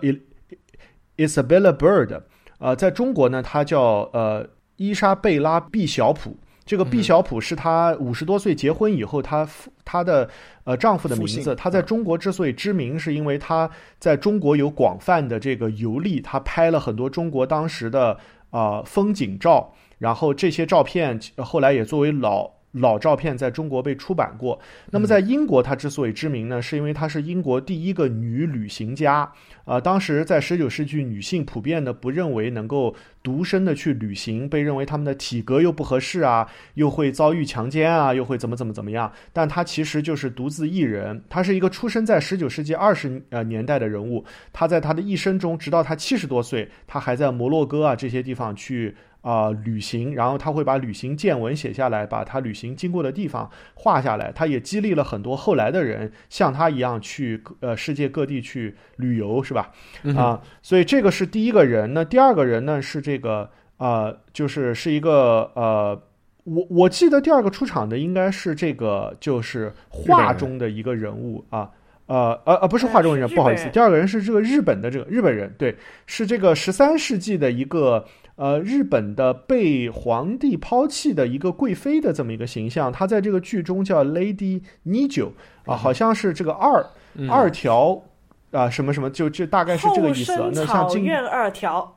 [1.26, 2.22] Isabella Bird，
[2.58, 4.48] 呃，在中国呢，她叫呃。
[4.82, 9.46] 伊莎贝拉·毕小普，这个毕小普是她五十多岁结婚以后，她
[9.84, 10.26] 她的
[10.64, 11.54] 呃丈夫的名字。
[11.54, 18.16] 她在中国之所以知名，是因为她在中国有广泛的这个游历，她拍了很多中国当时的
[18.48, 22.50] 啊风景照，然后这些照片后来也作为老。
[22.72, 24.58] 老照片在中国被出版过。
[24.90, 29.30] 那么在英国，她之所以知名呢，是因为她是英国第一个女旅行家。
[29.64, 39.12] 啊，当时在十九世纪，女性普遍的不认为能够独身的去旅行，被认为她们的体格又不合适啊，又会遭遇强奸啊，又会怎么怎么怎么样。
[39.32, 41.22] 但她其实就是独自一人。
[41.28, 44.24] 她是一个出生在十九世纪二十呃年代的人物。
[44.52, 48.96] 她在她的一生中，直到她七十多岁，她还在摩洛哥啊这些地方去。
[49.22, 54.32] 啊，旅行，然后他会把旅行见闻写下来，把他旅行经过的地方画下来。
[54.32, 59.70] 他也激励了很多后来的人像他一样去呃世界各地去旅游，是吧？
[60.16, 61.92] 啊，所以这个是第一个人。
[61.92, 66.02] 那第二个人呢是这个啊，就是是一个呃，
[66.44, 71.70] 我我记得第二个出场的应该是这个，就是画中的一个人物啊，
[72.06, 78.06] 呃呃呃，不是画中人，不好意思，第二个人是这个日本的这个日本人，对，是这个十三世纪的一个。
[78.36, 85.32] 呃，日本的被皇帝抛弃的一个贵妃的这么一个形象，她在这个剧中叫 Lady Nijo
[85.66, 86.84] 啊，好像是这个二
[87.28, 88.02] 二条
[88.50, 90.50] 啊，什么什么，就就大概是这个意思。
[90.52, 91.96] 那像金院二条。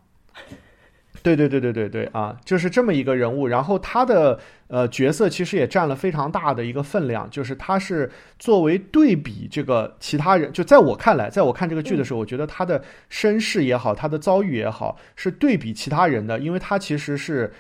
[1.24, 3.48] 对对对对对对啊，就是这么一个人物。
[3.48, 17.52] 然后他的呃角色其实也占了非常大的一个分量，就是他是作为对比这个其他人，就在我看来，在我看这个剧的时候，我觉得他的身世也好，他的遭遇也好，是对比其他人的，因为他其实是。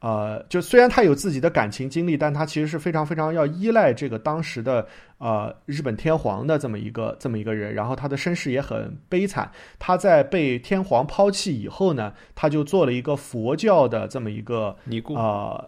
[0.00, 4.86] 呃，就虽然他有自己的感情经历，但他其实是非常非常要依赖这个当时的
[5.18, 9.50] 呃日本天皇的这么一个这么一个人，然后他的身世也很悲惨。
[9.78, 15.64] 他在被天皇抛弃以后呢，他就做了一个佛教的这么一个尼姑啊。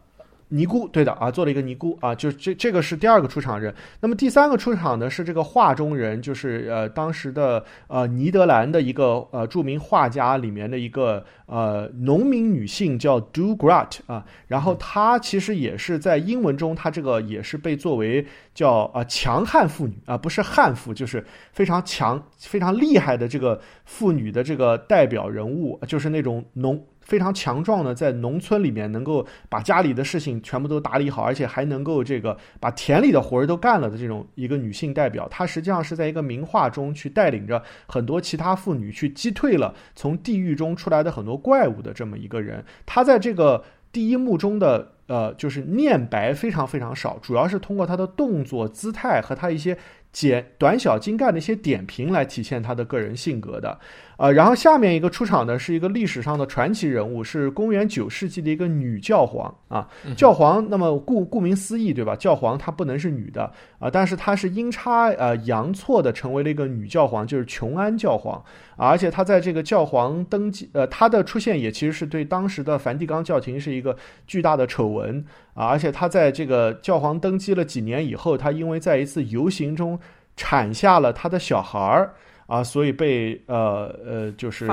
[0.54, 3.74] 尼姑，对的啊，做了一个尼姑啊，就这这个是第二个出场人。
[4.00, 26.78] 那么第三个出场的是这个画中人，就是呃当时的呃尼德兰的一个呃著名画家里面的一个呃农民女性叫 Do Grat 啊，然后她其实也是在英文中，她这个也是被作为叫啊强悍妇女啊，不是悍妇，就是非常强、非常厉害的这个妇女的这个代表人物，就是那种农。
[27.12, 42.64] 非常强壮的，在农村里面能够把家里的事情全部都打理好，而且还能够这个把田里的活儿都干了的这种一个女性代表，她实际上是在一个名画中去带领着很多其他妇女去击退了从地狱中出来的很多怪物的这么一个人。
[42.86, 49.76] 她在这个第一幕中的呃，就是念白非常非常少，主要是通过她的动作、姿态和她一些。
[50.12, 53.80] 简短小精干的一些点评来体现他的个人性格的，
[54.22, 60.64] 呃，然后下面一个出场的是一个历史上的传奇人物，是公元九世纪的一个女教皇啊，教皇。
[60.70, 62.14] 那么顾顾名思义，对吧？
[62.14, 68.40] 教皇她不能是女的啊，但是她是阴差呃阳错的成为了一个女教皇，就是琼安教皇。
[68.76, 73.96] 而且她在这个教皇登基，呃，她的出现也其实是对当时的梵蒂冈教廷是一个
[74.28, 75.24] 巨大的丑闻。
[75.54, 75.66] 啊！
[75.66, 79.98] 而且她在这个教皇登基了几年以后，她因为在一次游行中
[80.36, 82.14] 产下了她的小孩儿
[82.46, 84.66] 啊，所以被呃呃，就是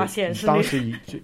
[0.46, 1.22] 当时以这，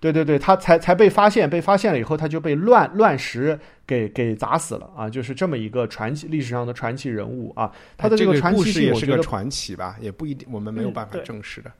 [0.00, 5.10] 对对对，他才才被发现，被发现了以后，他就被乱乱石给给砸死了啊！
[5.10, 11.70] 就是这么一个传奇历史上的传奇人物啊，他的这个传奇也是个传奇吧，也不一定，我们没有办法证实的。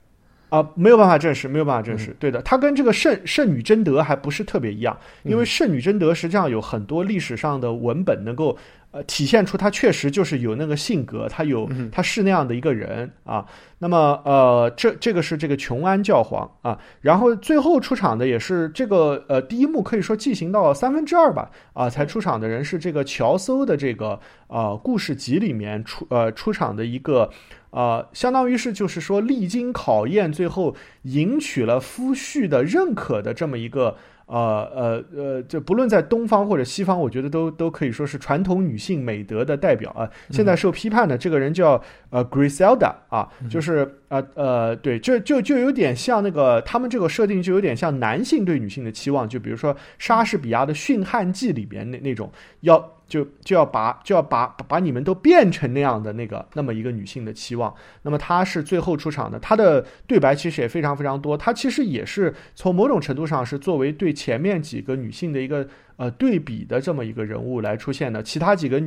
[0.51, 2.15] 啊，没有办法证实，没有办法证实。
[2.19, 8.55] 对的，他跟这个圣圣女贞德还不是特别一样，因为圣女贞德实际上有很多历史上的文本能够。
[8.93, 13.45] 呃，体现出她确实就是有那个性格，她有她是那样的一个人啊。
[13.79, 16.77] 那么，呃，这这个是这个琼安教皇啊。
[16.99, 27.29] 然后最后出场的也是这个呃第一幕可以说进行到三分之二吧啊，才出场的人是这个乔搜的这个啊故事集里面出呃出场的一个
[27.71, 33.97] 啊，相当于是就是说历经考验，最后赢取了夫婿的认可的这么一个。
[34.27, 40.09] 呃呃呃，就不论在东方或者西方，我觉得都都可以说是传统女性美德的代表啊。
[40.29, 41.81] 现在受批判的这个人叫
[42.11, 52.97] 呃 Griselda 啊，就是呃呃，对，就就就有点像那个他们这个设定，就有点像男性对女性的期望，就比如说莎士比亚的《驯悍记》里边那那种要。
[53.11, 65.67] 就就要把就要把把你们都变成那样的那个那么一个女性的期望，那么她是最后出场的，她的对白其实也非常非常多，她其实也是从某种程度上是作为对前面几个女性的一个
[66.01, 68.81] 呃对比的这么一个人物来出现的，其他几个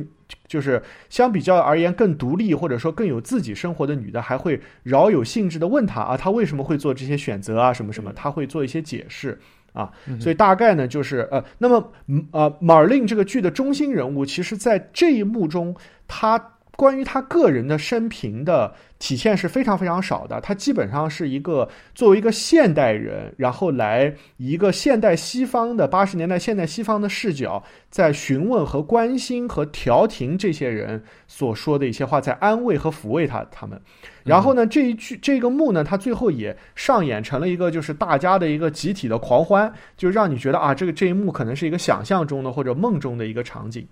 [0.49, 9.39] 就是相比较而言更独立或者说更有自己生活的女的，还会饶有兴致的问他啊，她为什么会做这些选择啊什么什么，她会做一些解释。
[9.71, 9.91] 啊，
[10.21, 11.91] 所以大概呢就是呃，那么
[12.31, 15.75] 呃，Marlene 这个剧的中心人物，其实在这一幕中，
[16.07, 16.39] 他
[16.75, 18.73] 关于他个人的生平的。
[18.97, 33.79] 体现是非常非常少的，他基本上是一个作为一个现代人，然后来一个现代西方的八十年代现代西方的视角，在询问和关心和调停这些人所说的一些话，在安慰和抚慰他他们。
[34.23, 43.85] 然后呢，这一句这个幕呢，他最后也上演成了一个就是大家的一个集体的狂欢，就让你觉得啊，这个这一幕可能是一个想象中的或者梦中的一个场景。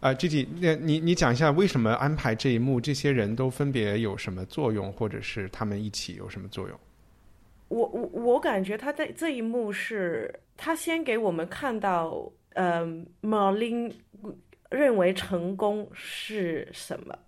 [0.00, 2.80] 啊，具体那你你讲一下为什么安排这一幕？
[2.80, 6.78] 这些人都分别有什么作用，或者是他们一起有什么作用？
[7.66, 13.92] 我我我感觉他在这一幕是，他先给我们看到，嗯，Marlene
[14.70, 17.18] 认为成功是什么，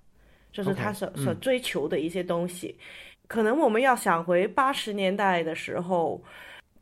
[0.52, 2.76] 就是他所所追求的一些东西。
[3.26, 6.22] 可能我们要想回八十年代的时候。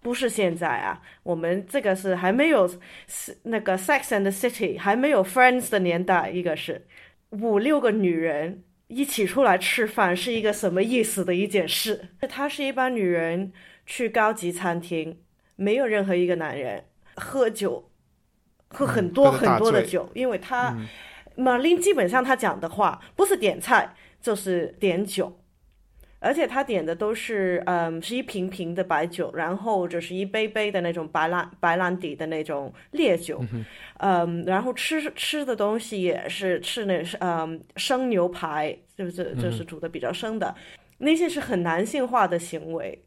[0.01, 2.69] 不是现在啊，我们这个是还没有
[3.07, 6.87] 是那个《Sex and the City》还没有《Friends》的年代，一个是
[7.31, 12.11] 五六个女人一起出来吃饭是一个什么意思的一件事。
[12.29, 13.53] 她是一帮女人
[13.85, 15.19] 去高级餐厅，
[15.57, 16.85] 没有任何一个男人
[17.17, 17.91] 喝酒，
[18.69, 20.77] 喝很多很多的酒，因为她
[21.35, 25.38] 马琳基本上她讲的话不是点菜就是点酒。
[26.21, 33.41] 而且他点的都是，嗯，是一瓶瓶的白酒，然后就是一杯杯的那种白兰白兰地的那种烈酒，
[33.99, 40.53] 嗯，然后吃吃的东西也是吃那是嗯生牛排，就是就是煮的比较生的，
[40.99, 43.01] 那些是很男性化的行为，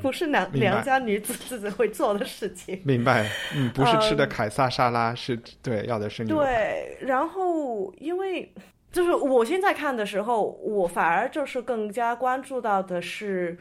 [0.00, 2.80] 不是良良家女子自己会做的事情。
[2.84, 8.48] 明白，嗯， 不是吃的凯撒沙拉，是对要的是牛对，然后因为。
[8.90, 13.58] 就是我现在看的时候，我反而就是更加关注到的是，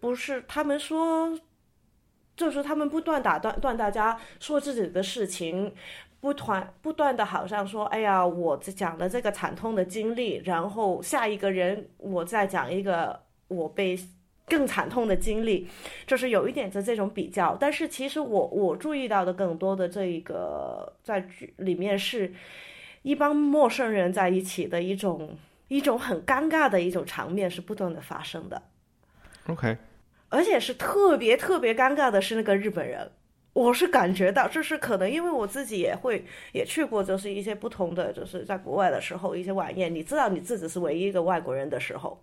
[0.00, 1.38] 不是他们说，
[2.34, 5.74] 就是他们不断打断断大家说自己的事情，
[6.20, 13.98] 不断不断的好像说，哎呀，我讲了这个惨痛的经历，然后下一个人我再讲一个我被
[14.46, 15.68] 更惨痛的经历，
[16.06, 17.54] 就是有一点的这种比较。
[17.60, 21.28] 但是其实我我注意到的更多的这一个在
[21.58, 22.32] 里面是。
[23.02, 25.36] 一帮陌生人在一起的一种
[25.68, 28.60] 一种很尴尬的一种场面是不断的发生的
[29.46, 29.76] ，OK，
[30.28, 33.10] 而且是特别特别尴尬的是那个日本人，
[33.52, 42.22] 我是感觉到就是可能因为我自己也会也去过，就是一些不同的就是在国外的时候一些晚宴，你知道你自己是唯一一个外国人的时候，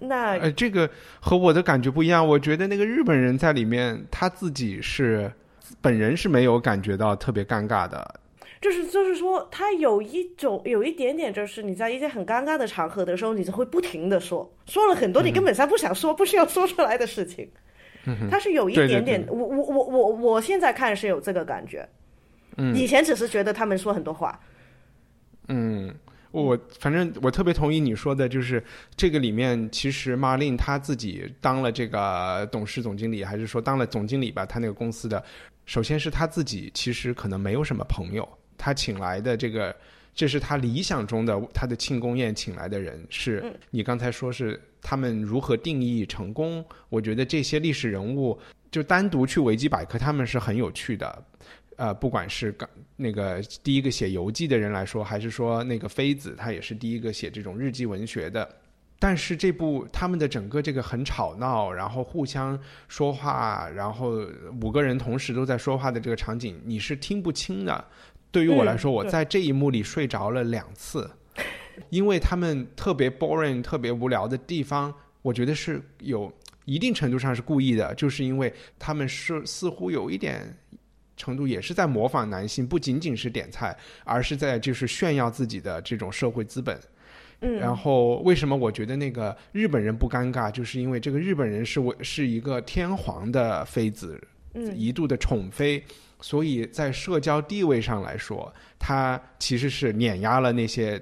[0.00, 5.32] 那呃这个和我的感觉不一样，我觉得那个日本人在里面他自己是
[5.80, 8.20] 本人是没有感觉到特别尴尬的。
[8.66, 17.48] 就是就是说，他有一种有一点点，就是你在一些很尴尬的场合的时候，你就会不停的说，说了很多你根本上不想说、不需要说出来的事情。
[18.28, 21.88] 他是有一点点，我我我我我现在看是有这个感觉。
[22.56, 24.36] 嗯，以前只是觉得他们说很多话。
[25.46, 25.94] 嗯，
[26.32, 28.60] 我反正我特别同意你说的，就是
[28.96, 34.44] 这个里面其实 Marlene 他自己当了这个董事总经理，还是说当了总经理吧？
[34.44, 35.22] 他那个公司的，
[35.66, 38.28] 首先是他自己其实可能没有什么朋友。
[38.56, 39.74] 他请来的这个，
[40.14, 46.64] 这是他理想中的他的庆功宴请来的人，是你刚才说是他们如何定义成功？
[46.88, 48.38] 我觉得这些历史人物
[48.70, 51.24] 就单独去维基百科，他们是很有趣的。
[51.76, 58.48] 呃，不管是刚那个第一个写游记的人来说，还是说那个妃子，他也是第一个写这种日记文学的。
[58.98, 64.26] 但是这部他们的整个这个很吵闹，然后互相说话，然后
[64.62, 67.84] 五个人同时都在说话的这个场景，你是听不清的。
[68.36, 71.10] 对于我来说，我在这一幕里睡着了两次，
[71.88, 76.30] 因为他们特别 boring、特别无聊的地方，我觉得是有
[76.66, 80.54] 一定程度上是故意的，就是因为他们是似乎有一点
[81.16, 83.74] 程度也是在模仿男性，不仅仅是点菜，
[84.04, 86.78] 而是在就是炫耀自己的这种社会资本。
[87.40, 94.22] 嗯，然后为什么我觉得那个日本人不尴尬，就是因为这个日本人是我是一个天皇的妃子，
[94.52, 95.82] 嗯一度的宠妃。
[96.20, 101.00] 所以在社交地位上来说，他其实是碾压了那些，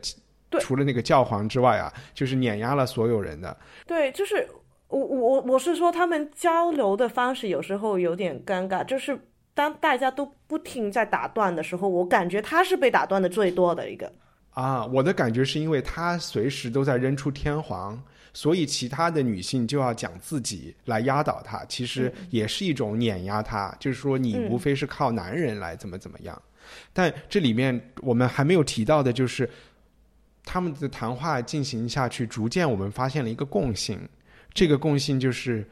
[0.61, 3.57] 除了那个教皇之外啊，就是碾压了所有人的。
[3.87, 4.47] 对，就是
[4.89, 9.19] 我我我是说，他们交流的方式有时候有点尴尬，就是
[9.55, 14.13] 当大家都不停在打断的时候，我感觉他是被打断的最多的一个。
[14.51, 18.01] 啊，我的感觉是因为他随时都在扔出天皇。
[18.37, 23.75] 所以，其他的女性就要讲自己来压倒他，其实也是一种碾压他。
[23.79, 26.43] 就是说，你无非是靠男人来怎么怎么样。
[26.93, 29.49] 但这里面我们还没有提到的，就是
[30.45, 33.97] 他们的谈话进行下去，逐渐我们发现了一个共性。
[34.53, 35.65] 这个共性就是，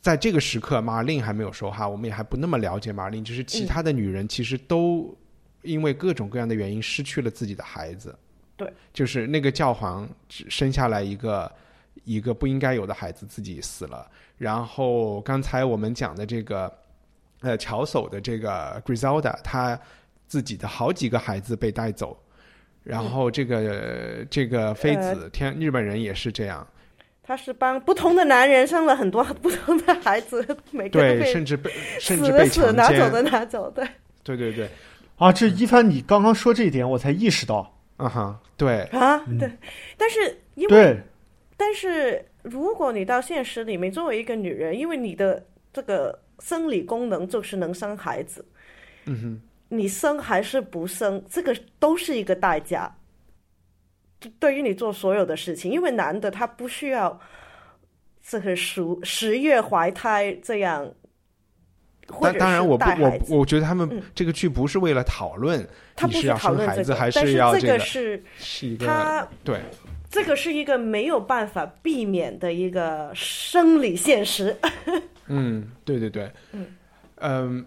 [0.00, 5.14] 在这个时刻，马琳还没有说话，我们也还不那么了解马琳，就是其他的女人其实都
[5.60, 8.18] 因为各种各样的原因失去了自己的孩子。
[8.56, 11.50] 对，就是那个教皇只生下来一个
[12.04, 14.08] 一个不应该有的孩子，自己死了。
[14.36, 16.72] 然后刚才我们讲的这个，
[17.40, 19.78] 呃，乔叟的这个 Griselda，他
[20.26, 22.18] 自己的好几个孩子被带走。
[22.84, 26.66] 然后这个这个妃子天日本人也是这样，
[27.22, 31.70] 他是帮不同的男人生了很多不同的孩子，每个对，甚至被
[32.00, 33.86] 甚至被拿走的拿走，对，
[34.22, 34.70] 对对对，
[35.16, 38.84] 啊，这一帆你刚刚说这一点，我才意识到，啊哈，对。
[38.84, 39.50] 啊，对，
[39.98, 40.98] 但是因为，
[41.58, 45.44] 但是如果你到现实里面，作为一个女人，因为你的
[45.74, 48.42] 这个生理功能就是能生孩子，
[49.04, 49.40] 嗯哼。
[49.70, 52.90] 你生还是不生，这个都是一个代价。
[54.38, 57.20] 对于你做所有的事情，因为男的他不需要
[58.26, 60.90] 这个十十月怀胎这样，
[62.18, 69.60] 当当然，我不我我觉得他们这个剧不是为了讨论他不是要生孩子还是要这个是是一个对，
[70.10, 74.56] 这个是一个没有办法避免的一个生理现实。
[75.26, 76.66] 嗯，对对对，嗯
[77.16, 77.66] 嗯。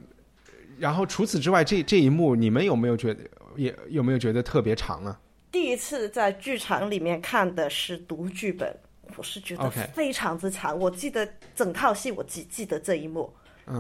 [0.80, 3.20] 然后除此之外，这这一幕你们有没有觉得
[3.56, 5.20] 也有没有觉得特别长啊？
[5.52, 8.76] 第一次在剧场里面看的是读剧本，
[9.16, 10.76] 我是觉得非常之长。
[10.80, 13.32] 我记得整套戏，我只记得这一幕，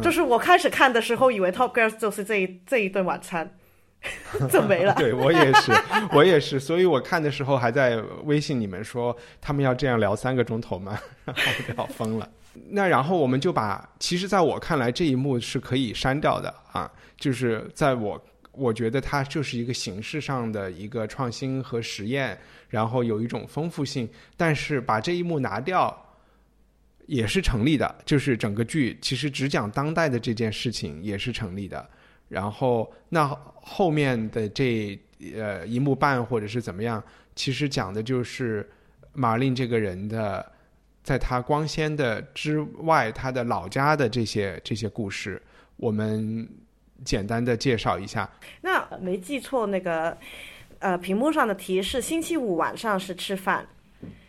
[0.03, 3.51] 就是我开始看的时候，以为 Top Girls 就是这一这一顿晚餐，
[4.51, 4.93] 就没了。
[4.97, 5.71] 对我也是，
[6.11, 10.99] 我也是，所以我看的时候还在微信里面说他们要这样聊三个钟头吗？
[11.25, 12.29] 然后我要疯了。
[12.69, 18.21] 那然后我们就把，其实在我看来这一幕是可以删掉的啊，就是在我
[18.51, 22.37] 我觉得它就是一个形式上的一个创新和实验，
[22.67, 25.97] 然后有一种丰富性，但是把这一幕拿掉
[27.05, 31.89] 也是成立的，就是整个剧其实只讲当代的这件事情也是成立的。
[32.31, 33.27] 然后那
[33.61, 34.99] 后面的这
[35.35, 37.03] 呃一幕半或者是怎么样，
[37.35, 38.67] 其实讲的就是
[39.13, 40.51] 马令这个人的。
[41.03, 45.41] 在他光鲜的之外，他的老家的这些这些故事，
[45.77, 46.47] 我们
[47.03, 48.29] 简单的介绍一下。
[48.61, 50.15] 那没记错，那个
[50.77, 53.67] 呃，屏幕上的提示：星期五晚上是吃饭，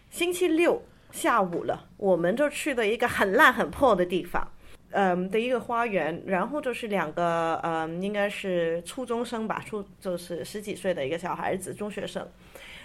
[0.08, 4.50] 星期六下午了，我们就去了一个很烂很破的地方，
[4.92, 12.26] 嗯，的一个花园，然后就是两个嗯，应该是初中生吧，初就是十几岁的一个小孩子，中学生。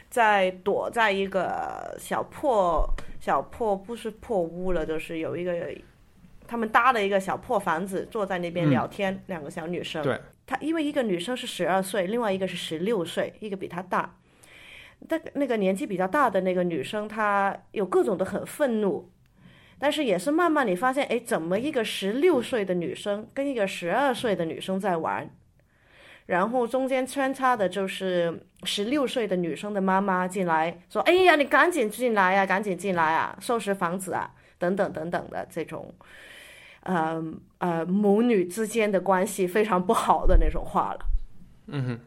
[0.10, 2.90] 在躲在一个小破
[3.20, 5.70] 小破不是破屋了，就是有一个
[6.48, 9.22] 他们搭了一个小破房子，坐在那边聊天。
[9.28, 14.16] 两个小女生，对，她因为一个女生是十二岁，另外一个是十六岁，一个比她大。
[15.10, 19.10] 那那个年纪比较大的那个女生，她有各种的很愤怒，
[19.80, 25.30] 但是也是慢慢你发现，哎，怎么一个十六岁的女生跟一个十二岁的女生在玩？
[26.26, 35.94] 然后中间穿插的就是十六岁的女生的妈妈进来说：“哎呀，你赶紧进来呀，赶紧进来啊，收拾房子啊，等等等等的这种，
[36.82, 37.24] 呃
[37.60, 41.00] 呃，母女之间的关系非常不好的那种话了。”
[41.68, 42.00] 嗯哼，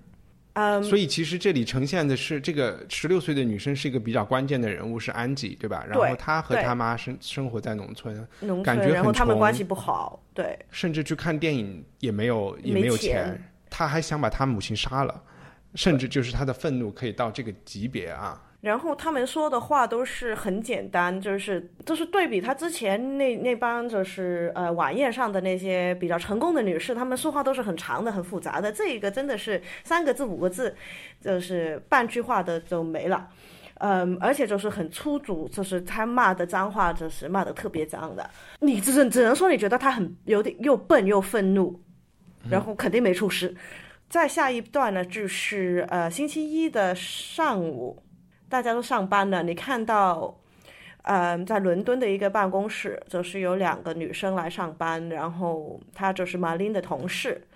[0.55, 5.84] 嗯，所以其实这里呈现的是这个十六岁的女生是一个比较关键的人物，是安吉，对吧？
[5.88, 13.40] 然后她和她妈生生活在农村，农村，然后他们关系不好，对，甚至去看电影也没有也没有钱。
[13.68, 15.22] 他还想把他母亲杀了，
[15.76, 18.42] 甚至就是他的愤怒可以到这个级别啊。
[18.61, 28.70] 然后他们说的话都是很简单，就是就是对比他之前那那帮就是呃晚宴上的那些比较成功的女士，她们说话都是很长的、很复杂的。
[28.70, 30.76] 这一个真的是三个字、五个字，
[31.20, 33.28] 就是半句话的就没了。
[33.74, 38.28] 嗯，而且就是很粗俗，就是他骂的脏话，就是骂的特别脏的。
[38.61, 41.80] 你只只能说你觉得他很有点又笨又愤怒。
[42.48, 43.54] 然后肯定没出事。
[44.08, 48.02] 再下一段呢，就是呃星期一的上午，
[48.51, 49.42] 大家都上班了。
[49.42, 50.36] 你看到，
[51.05, 57.46] 嗯，在伦敦的一个办公室，就是有两个女生来上班，然后她就是马琳的同事。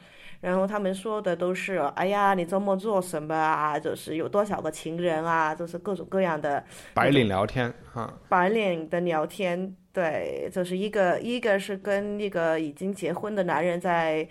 [0.40, 3.78] 然后他们说的都是：“哎呀，你周末做什么啊？
[3.78, 5.55] 就是有多少个情人啊？
[5.55, 9.74] 就是各种各样的白领聊天哈，白领的聊天。
[9.92, 14.26] 对，就是一个一个是跟那个已经结婚的男人在。”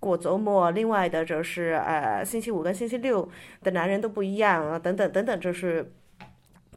[0.00, 3.28] 过周末，另外的就是呃，星期五跟星期六
[3.64, 5.90] 的男人都不一样啊，等等等等，就是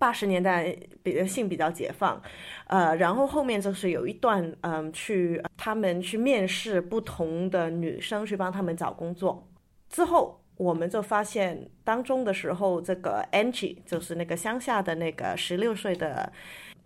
[0.01, 2.19] 八十年代比较性比较解放，
[2.65, 9.47] 呃，然后后面就是有一段嗯，去他们去面试不同的女生去帮他们找工作，
[9.89, 16.33] 之后我们就发现当中的时候，这个 Angie 就是那个乡下的那个十六岁的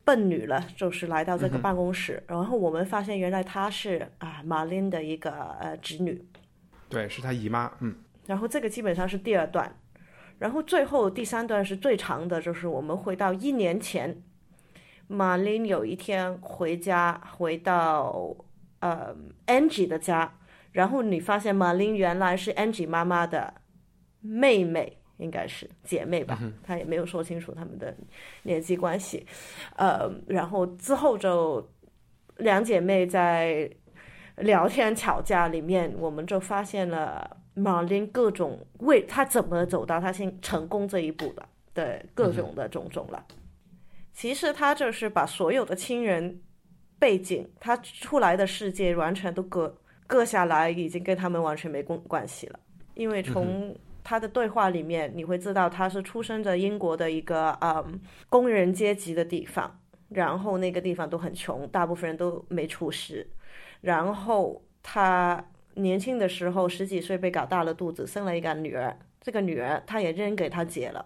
[0.04, 6.22] 笨女了，就是来到这个办公室，然后我们发现原来她是啊马琳的一个呃侄女，
[6.90, 7.96] 对，是她姨妈，嗯，
[8.26, 9.74] 然后这个基本上是第二段，
[10.40, 14.22] 然后最后第三段是最长的，就是我们回到一年前，
[15.08, 18.36] 马琳有一天回家，回到
[18.80, 19.16] 呃
[19.48, 20.38] Angie 的家，
[20.72, 23.54] 然后你发现马琳原来是 Angie 妈妈的
[24.22, 24.98] 妹妹。
[25.18, 27.96] 应该是姐妹吧，她也没有说清楚他们的
[28.44, 29.26] 年纪关系，
[29.78, 31.66] 呃，然后之后就
[32.40, 33.72] 两姐妹在
[34.36, 41.44] 聊天吵架里面，我们就发现了马林各种为他怎么走到他现成功这一步的
[41.74, 43.26] 对各种的种种了。
[44.14, 46.40] 其实他就是把所有的亲人
[47.00, 49.76] 背景，他出来的世界完全都割
[50.06, 52.60] 割下来，已经跟他们完全没关关系了，
[52.94, 53.76] 因为从。
[54.08, 58.00] 他的对话里面，你会知道他是出生在英国的一个嗯
[58.30, 59.80] 工人阶级的地方，
[60.10, 63.26] 然后那个地方都很穷，大部分人都没出息。
[63.82, 65.44] 然后他
[65.76, 71.06] 年轻的时候十几岁被搞大了肚子，生了一个女儿，这个女儿她也扔给他姐了，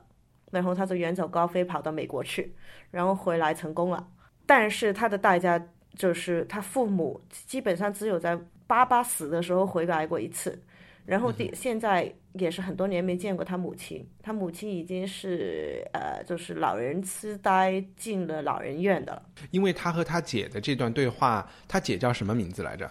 [0.51, 2.55] 然后他就远走高飞跑到美国去，
[2.91, 4.07] 然后回来成功了。
[4.45, 5.63] 但是他的代价
[5.95, 10.63] 就是他父母基本上只有在爸爸死的时候回来过一次。
[11.05, 19.23] 然后第现在也是很多年没见过他母亲，他母亲已经是呃，就是老人痴呆进了老人院的了。
[19.49, 22.87] 因为他和他姐的这段对话，他姐叫什么名字来着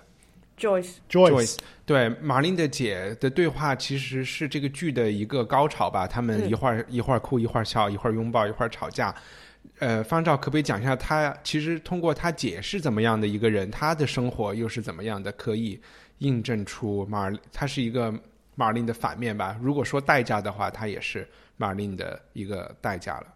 [0.59, 1.57] ？Joyce，Joyce。
[1.87, 6.07] 对，马琳的姐的对话其实是这个剧的一个高潮吧。
[6.07, 9.15] 他们一会儿一会儿哭，一会儿笑，一会儿拥抱，一会儿吵架。
[9.79, 15.31] 呃，方照可不可以讲一下，他其实通过他姐是怎么样的一个人，他的生活又是怎么样的？
[15.33, 15.81] 可以。
[16.19, 18.13] 印证出马尔，他是一个
[18.57, 19.57] 马尔林的反面吧？
[19.63, 21.25] 如果说代价的话，他也是
[21.57, 23.27] 马尔林的一个代价了。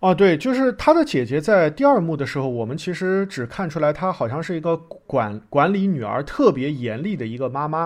[0.00, 7.80] 哦，对，就是他的姐姐在第二幕的时候，我们其实只看出来她好像是一个管管理女儿特别严厉的一个妈妈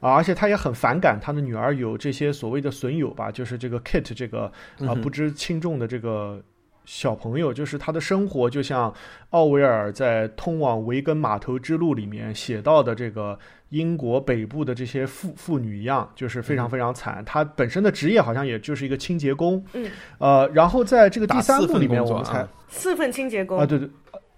[0.00, 6.42] 啊，而且她也很反感她的女儿有这些所谓的损友吧，就是这个 Kit 这个啊不知轻重的这个。
[6.86, 8.94] 小朋友就是他的生活，就像
[9.30, 13.36] 奥威尔在《通往维根码头之路》里面写到的这个
[13.70, 17.22] 英国北部的这些妇妇女一样，就是非常非常惨。
[17.26, 19.62] 他本身的职业好像也就是一个清洁工。
[19.72, 19.90] 嗯。
[20.18, 23.90] 呃，然后在这个第三部里面，我们才四份清洁工啊，对对，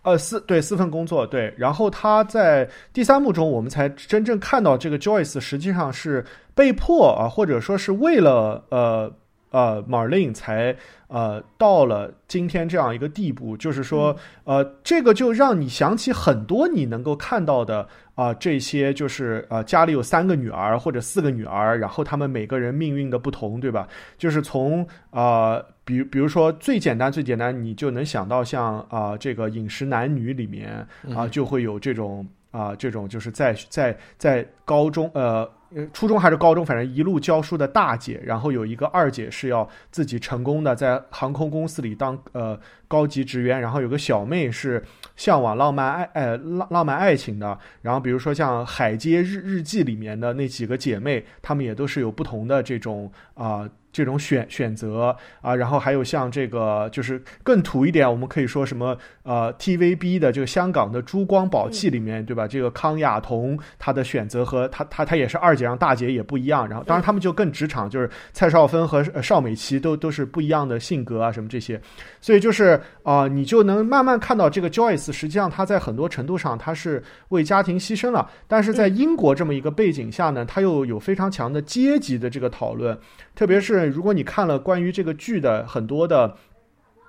[0.02, 1.52] 呃，四对四份工作对。
[1.56, 6.24] 然后他在第三幕中，我们才真正看到这个 Joyce 实际上是
[6.54, 9.12] 被迫啊，或者说是为了呃。
[9.50, 10.76] 呃，Marlene 才
[11.06, 23.88] 呃到了今天这样一个地步，就是说，呃，这个就让你想起很多你能够看到的啊，这些就是呃家里有三个女儿或者四个女儿，然后他们每个人命运的不同，对吧？
[24.18, 35.48] 就是从啊，比比如说最简单最简单，你就能想到像啊这个饮食男女里面啊就会有这种啊这种就是在在在高中呃。
[35.92, 44.82] 初中还是高中，反正一路教书的大姐，然后有一个二姐是要自己成功的在航空公司里当呃高级职员，然后有个小妹是
[45.16, 53.68] 向往浪漫爱呃浪浪漫爱情的，然后比如说像《海街日日记》里面的那几个姐妹，她们也都是有不同的这种啊。
[53.92, 62.46] 这种选选择啊，然后还有像这个，就是更土一点，我们可以说什么呃，TVB 的这个香港的珠光宝气里面，对吧？
[62.46, 66.68] 这个康雅彤她的选择和她她她也是二姐，让大姐也不一样。
[66.68, 71.80] 然后当然他们就更职场，就是蔡少芬和邵美琪都都是不一样的性格啊，什么这些。
[72.20, 82.98] 所以就是啊，你就能慢慢看到这个 Joyce，实际上她在很多程度上她是为家庭牺牲了，但是在英国这么一个背景下呢，她又有非常强的阶级的这个讨论，
[83.34, 83.86] 特别是。
[83.86, 86.36] 如果你看了关于这个剧的很多的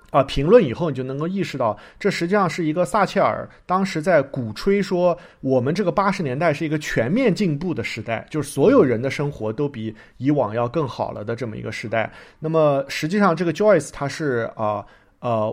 [0.09, 12.09] 啊评论以后，你就能够意识到，这实际上是一个撒切尔当时在鼓吹说，我们这个八十年代是一个全面进步的时代，就是所有人的生活都比以往要更好了的这么一个时代。
[12.39, 14.85] 那么实际上，这个 Joyce 他是啊呃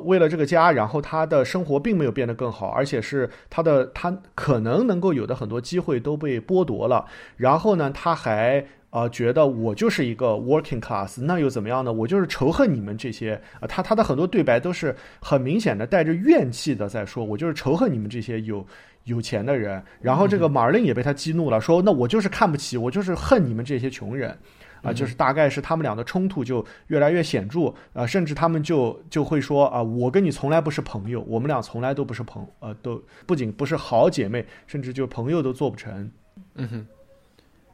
[0.05, 7.05] 为了这个家，然后他的生活并没有变得更好，而且是他的他可能能够有的很多机会都被剥夺了。
[7.37, 8.67] 然后呢，他还。
[8.91, 11.93] 啊，觉得我就是一个 working class，那又怎么样呢？
[11.93, 18.64] 我就是仇恨你们这些啊，他他的很多对白都是很明显的带着怨气的在说，我就是仇恨你们这些有
[19.05, 19.83] 有钱的人。
[20.01, 24.35] 然后这个马尔林也被他激怒了，说那我就是看不起，我就是恨你们这些穷人
[24.83, 36.11] 啊，就是大概是他们俩的冲突就越来越显著啊，甚至他们就就会说啊，我跟你从来不是朋友，我们俩从来都不是朋呃，都不仅不是好姐妹，甚至就朋友都做不成。
[36.55, 36.87] 嗯哼。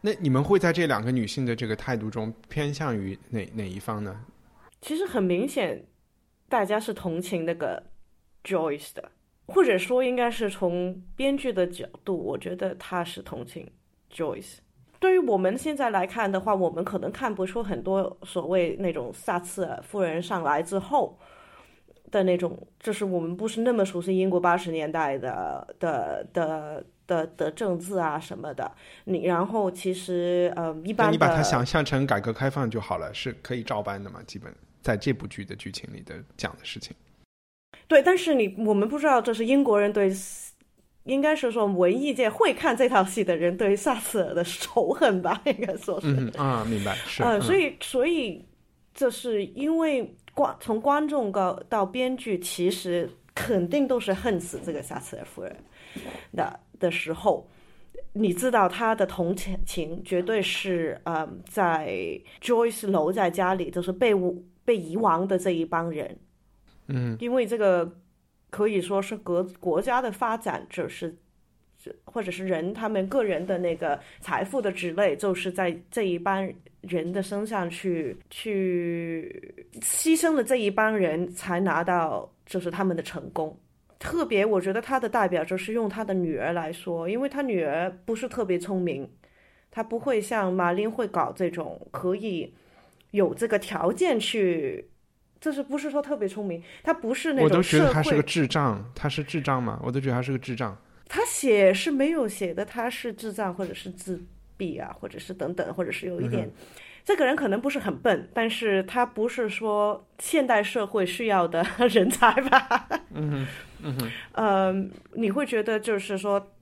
[0.05, 4.25] 那你们会在这两个女性的这个态度中偏向于哪哪一方呢？
[4.81, 5.85] 其实很明显，
[6.49, 7.81] 大家是同情那个
[8.43, 9.13] Joyce 的，
[9.47, 13.71] 或者说应该是从编剧的角度，我觉得他是同情
[14.13, 14.57] Joyce。
[15.03, 21.19] 对于我们现在来看的话，我们可能看不出很多所谓那种萨次尔夫人上来之后
[22.13, 28.71] 的那种，就是我们不是那么熟悉英国八十年代的的的的的政治啊什么的。
[29.07, 34.23] 你然后其实呃，一般你把它想象成改革开放就好了，是可以照搬的嘛？
[34.25, 36.95] 基本在这部剧的剧情里的讲的事情。
[37.89, 40.15] 对，但是你我们不知道这是英国人对。
[41.05, 46.07] 应该是说文艺界会看这套戏的人对萨斯尔的仇恨吧， 应该说是。
[46.09, 47.23] 嗯啊，明白是。
[47.23, 48.45] 呃，所以所以
[48.95, 55.57] 这是因为观从观众到到编剧，其实肯定都是恨死这个萨斯尔夫人
[56.37, 57.49] 的的时候，
[58.13, 61.93] 你知道他的同情情绝对是呃，在
[62.41, 64.13] Joyce 留在家里就是被
[64.65, 66.17] 被遗忘的这一帮人。
[66.87, 67.93] 嗯，因为这个。
[68.53, 71.17] 可以说是国国家的发展，就是
[72.05, 76.47] 或者是人他们个人的那个财富的之类，就是在这一帮
[76.83, 83.59] 人的身上去去牺牲了这一帮人才拿到就是他们的成功。
[83.99, 89.11] 特别我觉得他的代表就是用他的女儿来说，因为他女儿不是特别聪明，
[89.71, 92.53] 他不会像马林会搞这种可以
[93.13, 94.87] 有这个条件去。
[95.43, 97.45] 就是不是说特别聪明，他不是那种。
[97.45, 99.81] 我都觉得他是个智障，他是智障嘛？
[99.83, 100.79] 我都觉得他是个智障。
[101.09, 104.23] 他写是没有写的，他是智障或者是自
[104.57, 106.49] 闭啊，或者是等等，或者是有一点。
[107.05, 112.89] 这个人可能不是很笨，但是他不是说现代社会需要的 人才吧？
[113.13, 113.45] 嗯
[113.83, 116.53] 哼，嗯你会觉得就是说，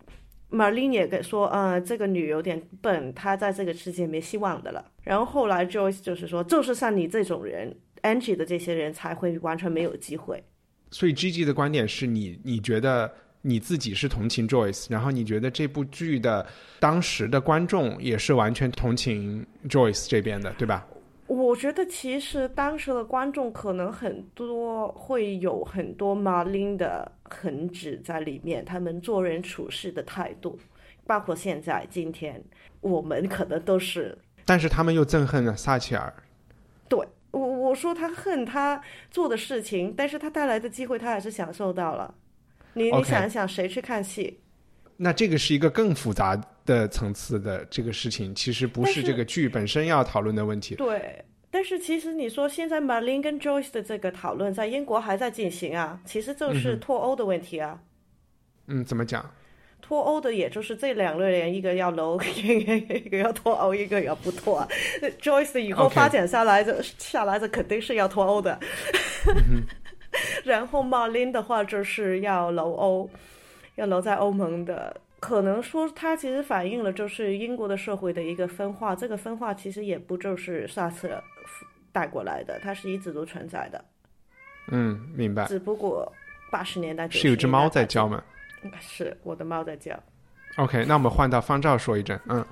[0.48, 4.82] 马琳也给说，呃，这个女有点笨，她在这个世界没希望的了。
[5.02, 7.76] 然后后来 Joyce 就是说，就是像你这种人。
[8.02, 10.42] Angie 的这些人才会完全没有机会。
[10.90, 16.44] 所以 Gigi 的观点是你，你觉得你自己是同情 Joyce，然后你觉得这部剧的
[16.80, 20.86] 当时的观众也是完全同情 Joyce 这边的，对吧？
[21.28, 30.58] 我觉得其实当时的观众可能很多会有很多 Marlene 的痕迹在里面，他们做人处事的态度，
[31.06, 32.42] 包括现在今天
[32.80, 34.18] 我们可能都是。
[34.44, 36.12] 但是他们又憎恨了撒切尔。
[36.88, 36.98] 对。
[37.30, 42.14] 我我说他恨他做的事情，但是他带来的机会他还是享受到了。
[42.74, 44.40] 你你想一想，谁去看戏？
[44.96, 50.74] 那这个是一个更复杂的层次的这个事情，其实不是这个剧本身要讨论的问题。
[50.74, 57.80] 对，但是其实你说现在 Marlene 跟 Joyce 的这个讨论在英国还在进行啊，其实就是脱欧的问题啊。
[58.66, 59.28] 嗯，怎么讲？
[59.80, 64.66] 脱欧的，也就是这两类人，一个要留， 一个要脱欧，一个要不脱。
[65.20, 68.58] Joyce 以后发展下来，这下来这肯定是要脱欧的。
[70.44, 73.10] 然后 Marlene 的话，就是要留欧，
[73.76, 75.00] 要留在欧盟的。
[75.20, 78.96] 可能说，它其实反映了就是英国的社会的一个分化。
[78.96, 81.22] 这个分化其实也不就是萨瑟
[81.92, 83.84] 带过来的，它是一直都存在的。
[84.72, 85.44] 嗯，明白。
[85.44, 86.10] 只不过
[86.50, 88.24] 八十年代是有只猫在叫吗？
[88.80, 89.98] 是我的猫在叫。
[90.56, 92.20] OK，那我们换到方照说一阵。
[92.28, 92.44] 嗯，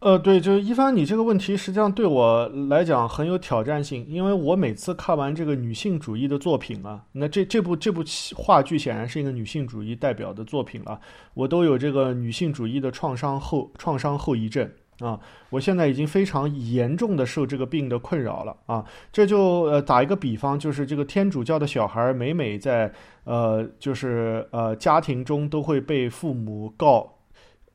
[0.00, 8.02] 呃，对，就是一帆，你这个问题实际上对我来讲很有挑战性，因为我每次看完这个女性主义的作品啊，那这这部这部
[8.34, 11.00] 话剧显然是一个女性主义代表的作品了，
[11.34, 14.70] 我都有这个女性主义的创伤后创伤后遗症。
[15.00, 15.20] 啊，
[15.50, 18.82] 我现在已经非常严重的受这个病的困扰了啊！
[19.12, 22.90] 这就呃打一个比方，就是这个天主教的小孩每每在
[23.24, 27.18] 呃就是呃家庭中都会被父母告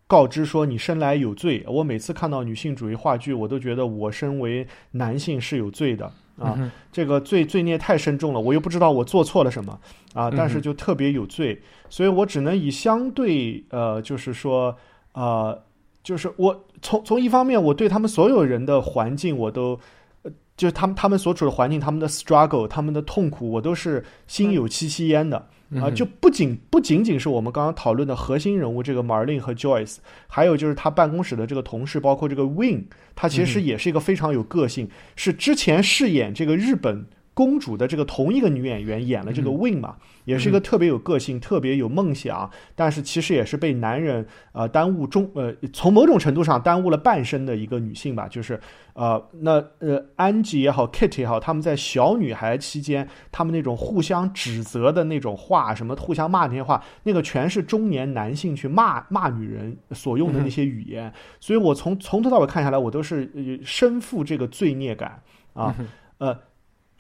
[0.08, 1.64] 告知说你生来有罪。
[1.68, 6.58] 我每次看到女性主义话剧，我都觉得我身为男性是有罪的啊！
[6.92, 9.80] 这个罪罪孽太深重了，我又不知道我做错了什么
[10.16, 14.76] 啊，但是就特别有罪，所以我只能以相对呃就是说
[15.12, 15.56] 啊。
[16.04, 19.80] 就是我从从一方面，我对他们所有人的环境，我都，
[20.24, 25.38] 呃，就是他们他们所处的环境，他们的 struggle，他们的痛苦，我都是心有戚戚焉的
[25.80, 25.90] 啊！
[25.92, 29.98] 就不仅不仅仅是我们刚刚讨论的核心人物这个 Marlene 和 Joyce，
[30.28, 32.86] 还有就是他办公室的这个同事，包括这个 Win，
[33.16, 37.06] 他其实也是一个非常有个性，是之前饰演这个日本。
[37.34, 48.28] 公主的这个同一个女演员演了这个 Win 嘛，也是一个特别有个性、特别有梦想，但是其实也是被男人呃耽误中呃从某种程度上耽误了半生的一个女性吧。
[48.28, 48.60] 就是
[48.94, 61.12] 呃那呃安吉也好，Kitty 也好，他们在小女孩期间，他们那种互相指责的那种话，什么互相骂那些话，那个全是中年男性去骂骂女人所用的那些语言。
[61.40, 65.22] 所以我从从头到尾看下来，我都是身负这个罪孽感
[65.54, 65.74] 啊，
[66.18, 66.38] 呃。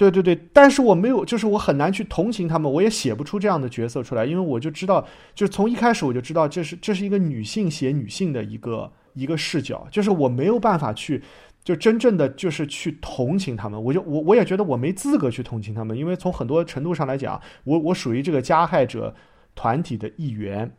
[0.10, 11.22] 对对对，但是我没有，就是我很难去同情他们，我也写不出这样的角色出来，因为我就知道，就是从一开始我就知道这是这是一个女性写女性的一个一个视角，就是我没有办法去
[11.64, 19.14] 就真正的就是去同情他们，我就我我也觉得我没资格去同情他们，因为从很多程度上来讲，我我属于这个加害者
[19.54, 20.72] 团体的一员。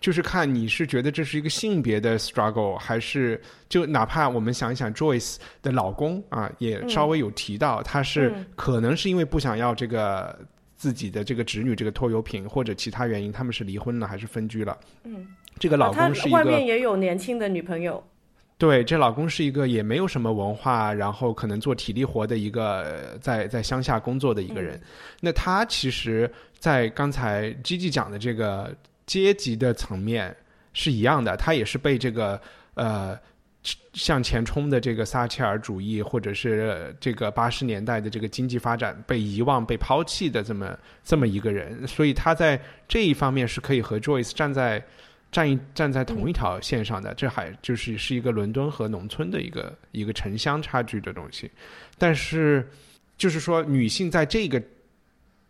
[0.00, 10.38] 就是看你是觉得这是一个性别的 struggle，还是就哪怕我们想一想，Joyce 的老公啊，也稍微有提到，他是可能是因为不想要这个
[10.76, 14.78] 自己的这个侄女这个拖油瓶，或者其他原因，他们是离婚了还是分居了？
[15.02, 15.26] 嗯，
[15.58, 18.00] 这个老公是一个外面也有年轻的女朋友。
[18.56, 24.80] 对，这老公是一个也没有什么文化，然后可能做体力活的一个在在乡下工作的一个人。
[25.20, 28.72] 那他其实，在刚才 Gigi 讲的这个。
[29.08, 30.36] 阶级的层面
[30.74, 32.38] 是一样的，他也是被这个
[32.74, 33.18] 呃
[33.94, 44.84] 向前冲的这个撒切尔主义，或者是这个八十年代的这个经济发展被遗忘、被抛弃的这么这么一个人，所以他在这一方面是可以和 Joyce 站在
[45.32, 47.14] 站一站在同一条线上的。
[47.14, 51.50] 这还就是是一个伦敦和农村的一个一个城乡差距的东西，
[51.96, 52.68] 但是
[53.16, 54.62] 就是说女性在这个。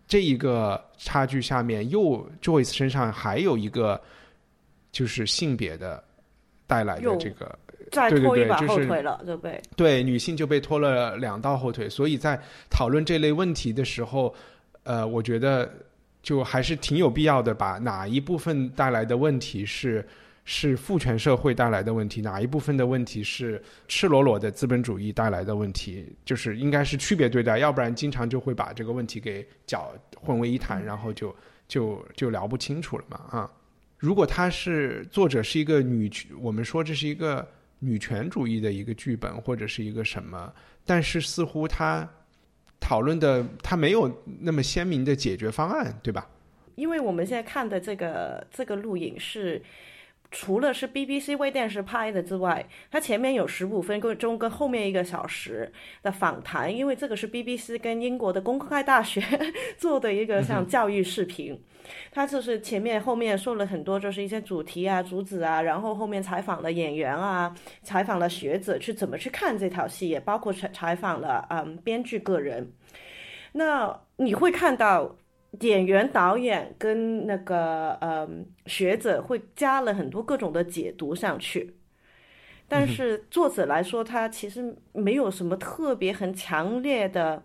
[0.09, 4.01] 这一个差距下面，又 Joyce 身上还有一个，
[4.91, 6.03] 就是性别的
[6.67, 7.57] 带来的这个，
[7.93, 9.63] 再拖一把后腿了，对不对？
[9.77, 11.89] 对，女性就被拖了两道后腿。
[11.89, 12.41] 所以在
[12.71, 14.35] 讨论这类问题的时候，
[14.83, 15.71] 呃，我觉得
[16.23, 20.05] 就还是挺有必要的，把哪一部分带来的问题是。
[20.51, 26.11] 是父权社会带来的问题，哪一部分的问题是赤裸裸的资本主义带来的问题？
[26.25, 31.37] 就是应该是区别对待，要不然经常就会把这个问题给搅混为一谈，然后就
[31.69, 33.53] 就就聊不清楚了嘛啊！
[33.99, 37.47] 如果他是作者是一个女，我们说这是一个
[37.81, 40.51] 女权主义的一个剧本或者是一个什么，
[40.87, 42.09] 但是似乎他
[42.81, 46.27] 讨论的他没有那么鲜明的解决方案，对吧？
[46.77, 49.63] 因为我们现在看的这个这个录影是。
[50.31, 55.73] 除了是 BBC 微电视拍的之外，它前面有十五分钟跟后面一个小时
[56.03, 59.23] 的访谈，因为这个是 BBC 跟英国的公开大学
[59.79, 61.59] 做的一个像教育视频，
[62.11, 72.71] 它就是前面后面说了很多，就是一些主题啊、主旨啊，然后后面采访了演员啊，采访了学者去怎么去看这条戏，也包括采采访了嗯编剧个人，
[73.53, 75.17] 那你会看到。
[75.61, 78.29] 演员、导演跟那个呃
[78.67, 81.75] 学者会加了很多各种的解读上去，
[82.69, 87.43] 但是作者来说，他其实没有什么特别很强烈的，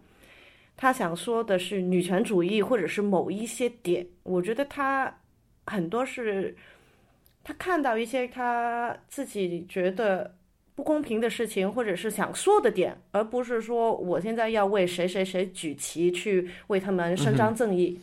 [0.75, 4.05] 他想说的是女权主义或者是某一些点。
[4.23, 5.21] 我觉得他
[5.65, 6.55] 很多是，
[7.43, 10.35] 他看到一些他自己觉得。
[10.75, 17.99] 不公平的事情，或者是想说的点，而不是说我现在要为谁谁谁举旗去为他们伸张正义。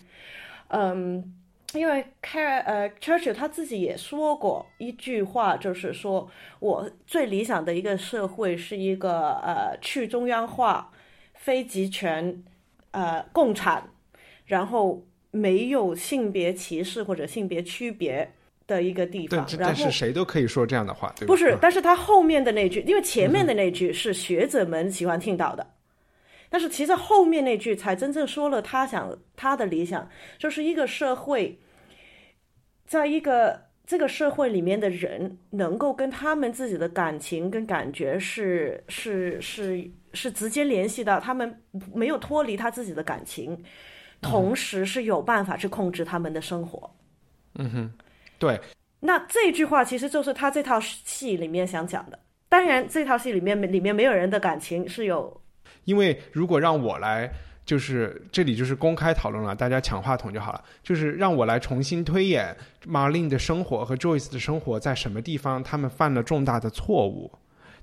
[0.69, 1.35] 嗯，
[1.73, 10.93] 因为 Car 呃 Churchill 他自己也说过一句话，就是说我最理想的一个社会是一个呃去中央化、
[11.35, 12.45] 非集权、
[12.93, 13.91] 呃共产，
[14.47, 18.33] 然后没有性别歧视或者性别区别。
[18.71, 25.67] 的一个地方，但是谁都可以说这样的话，对不是，但是他后面的那句，因为前面的那句是学者们喜欢听到的，
[26.49, 30.09] 但是其实后面那句才真正说了他想他的理想，
[30.39, 31.59] 就是一个社会，
[32.87, 41.61] 在一个这个社会里面的人能够跟他们自己的感情跟感觉是是是是直接联系到，他们
[41.93, 43.61] 没有脱离他自己的感情，
[44.21, 46.89] 同时是有办法去控制他们的生活。
[47.57, 47.93] 嗯哼。
[48.41, 48.59] 对，
[49.01, 52.19] 那这句话其实就是他这套戏里面想讲的。
[52.49, 55.41] 当然，这套戏里面里面没有人的感情是有。
[55.85, 57.31] 因为如果让我来，
[57.65, 60.65] 就是这里就是公开讨论了，大家抢话筒就好了。
[60.83, 62.57] 就是让我来重新推演
[62.89, 67.31] Marlene 的生活和 Joyce 的生活在什么地方，他们犯了重大的错误。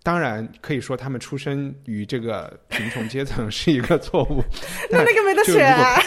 [0.04, 4.44] 当然可以说他们出生于这个贫穷阶层 是一个错误。
[4.92, 5.74] 那那个没得选。
[5.74, 5.98] 啊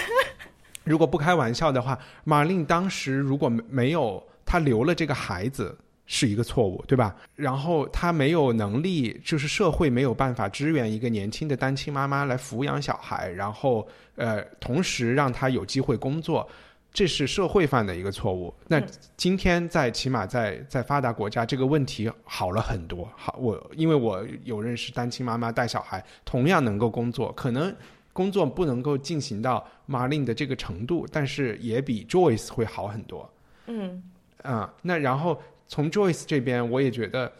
[0.84, 4.22] 如果不开玩笑的话，Marlene 当时如果没有。
[4.50, 7.14] 他留了这个孩子是一个错误，对吧？
[7.36, 13.86] 然后他没有能力，就是社会没有办法支援一个年轻的单亲妈妈来抚养小孩，然后
[14.16, 16.48] 呃，同时让他有机会工作，
[16.92, 18.52] 这是社会犯的一个错误。
[18.66, 18.82] 那
[19.16, 23.08] 今天在起码在在发达国家，这个问题好了很多。
[23.14, 27.72] 好，我因为我有认识单亲妈妈带小孩，同样能够工作，可能
[28.12, 33.32] 工作不能够进行到 Marlene 的这个程度，但是也比 Joyce 会好很多。
[33.68, 34.02] 嗯。
[34.42, 37.32] 啊，那然后从 Joyce 这边，我也觉得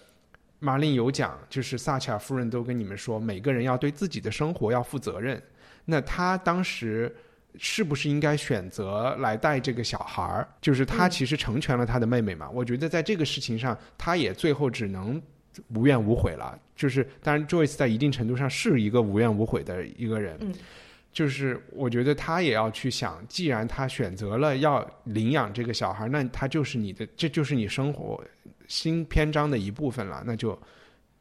[0.59, 5.42] 马林有讲，就是撒切尔夫人都跟你们说，每个人要对自己的生活要负责任。
[5.84, 7.14] 那他当时
[7.57, 10.48] 是不是应该选择来带这个小孩儿？
[10.61, 12.48] 就是他其实成全了他的妹妹嘛。
[12.51, 15.20] 我觉得在这个事情上，他也最后只能
[15.74, 16.57] 无怨无悔了。
[16.76, 20.36] 就是当然，Joyce 在一定程度上是一个无怨无悔的一个人。
[20.40, 20.55] 嗯
[21.12, 28.22] 就是我觉得他也要去想，既然他选择了要领养这个小孩，那他就是你的，这就是你生活
[28.68, 30.22] 新篇章的一部分了。
[30.24, 30.56] 那就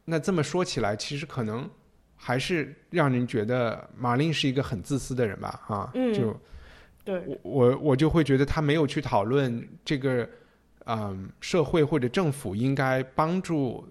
[0.04, 1.68] 那这么说起来，其实可能
[2.16, 5.60] 还是让人觉得马琳是一个很自私的人吧？
[5.66, 6.40] 啊，嗯就
[7.02, 10.28] 对，我我我就会觉得他没有去讨论这个，
[10.84, 13.84] 嗯，社会或者政府应该帮助，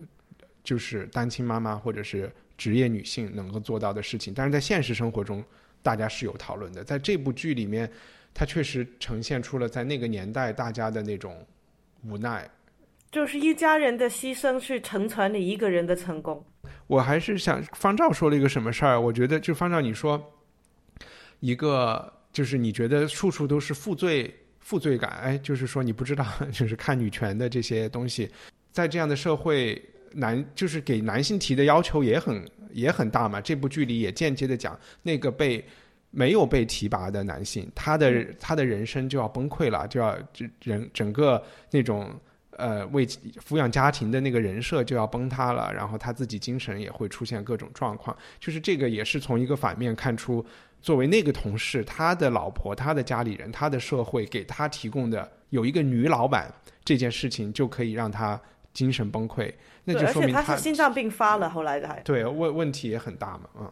[0.64, 4.34] 就是单亲妈妈或者是职业女性能够做到的事情。
[4.34, 5.44] 但是在现实生活中，
[5.82, 6.84] 大家是有讨论的。
[6.84, 7.90] 在这部剧里面，
[8.34, 11.46] 它确实呈现出了在那个年代大家的那种
[12.06, 12.50] 无奈。
[13.12, 16.46] 就是一家人的牺牲去成全你一个人的成功。
[16.86, 19.00] 我还是想方照说了一个什么事儿？
[19.00, 20.22] 我觉得就方照你说
[21.40, 28.30] 一个，就是你觉得处处都是负罪负罪感，哎，就是说你不知道，就是看女权的这些东西，
[28.72, 29.82] 在这样的社会，
[30.14, 33.40] 男就是给男性提的要求也很也很大嘛。
[33.42, 35.64] 这部剧里也间接的讲，那个被
[36.12, 42.12] 没有被提拔的男性，他的他的人生就要崩溃了，就要这人整个那种。
[42.58, 48.14] 呃，为抚养家庭的那个人设就要崩塌了，然后他自己精神也会出现各种状况。
[48.38, 50.46] 就是这个也是从一个反面看出，
[50.82, 56.54] 作为那个同事，他的老婆、他的家里人、他的社会给他提供的有一个女老板
[56.84, 58.38] 这件事情，就可以让他
[58.74, 59.54] 精神崩溃。
[59.86, 62.00] 那就说明且他是心脏病发了，后来的还。
[62.02, 63.72] 对问问题也很大嘛，嗯。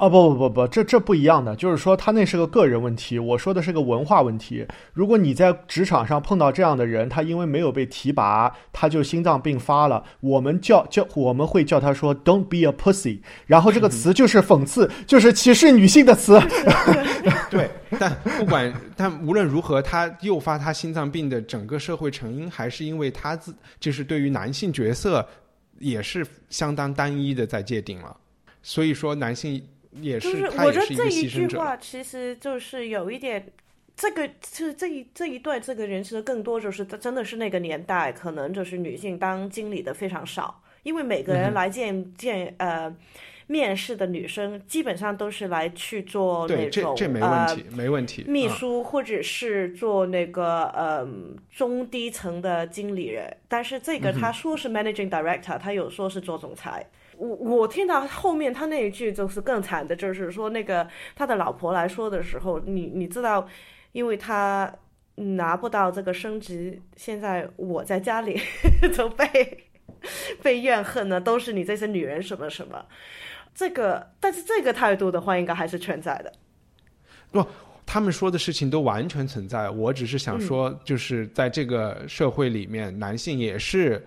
[0.00, 4.66] 哦不不不不，这这不一样的，就是说他那是个个人问题，我说的是个文化问题。
[4.94, 16.40] 如果你在职场上碰到这样的人，他因为没有被提拔，他就心脏病发了，我们叫叫我们会叫他说 "Don't be a pussy"，然后这个词就是讽刺，就是歧视女性的词。
[17.50, 25.28] 对，但不管但无论如何，他诱发他心脏病的整个社会成因，还是因为他自就是对于男性角色
[25.78, 28.16] 也是相当单一的在界定了。
[28.62, 29.62] 所以说，男性
[29.92, 31.28] 也就是我觉得这一。
[31.28, 33.46] 句话其实就是有一点，
[33.96, 42.94] 这个是这一这一段这个人其实更多就是真的是那个年代，可能就是女性当经理的非常少，因为每个嗯人来见、见呃
[43.46, 48.24] 面试的女生基本上都是来去做那对，这种这没问题，没问题。
[48.28, 51.04] 秘嗯书或者是做那个呃
[51.50, 56.86] 中低层的经理人，但是这嗯个他说是 managing director，、他有说是做总裁。
[57.20, 63.46] 我我听到后面他那一句就是更惨的，就是说那个他的老婆来说的时候，你你知道，
[63.92, 64.72] 因为他
[65.16, 68.40] 拿不到这个升职，现在我在家里
[68.96, 69.26] 都被
[70.42, 72.86] 被怨恨呢，都是你这些女人什么什么。
[73.54, 76.32] 这个，但是这个态度的话，应该还是存在的。
[77.30, 77.44] 不，
[77.84, 79.68] 他们说的事情都完全存在。
[79.68, 84.02] 我只是想说，就是在这个社会里面，男性也是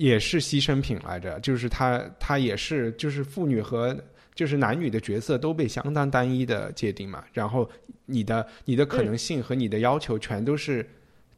[0.00, 3.94] 也是牺牲品来着，就是他他也是就是妇女和
[4.34, 7.22] 就是男女的角色都被相当单一的界定嘛。
[7.34, 7.68] 然后
[8.06, 10.88] 你的你的可能性和你的要求全都是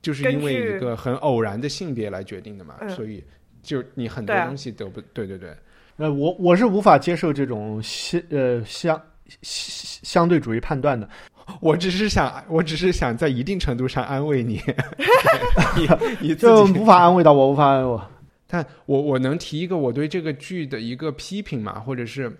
[0.00, 3.24] 就是因为一个很偶然的性别来决定的嘛，嗯所以
[3.64, 5.50] 就你很多东西都不对对对。
[5.96, 8.96] 呃，我我是无法接受这种相呃相
[9.42, 11.08] 相相对主义判断的。
[11.60, 14.62] 我只是想，我只是想在一定程度上安慰你，
[15.76, 15.88] 你
[16.20, 18.08] 你自就无法安慰到我，无法安慰我。
[18.52, 22.30] 但我我能提一个我对这个剧的一个批评嘛，或者是，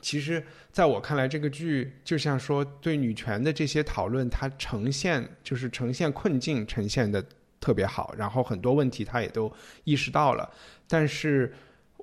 [0.00, 7.22] 其实在我看来，这个剧就像说对女权的这些讨论，它呈现就是呈现困境，呈现的
[7.60, 9.52] 特别好，然后很多问题他也都
[9.84, 10.50] 意识到了，
[10.88, 11.52] 但是。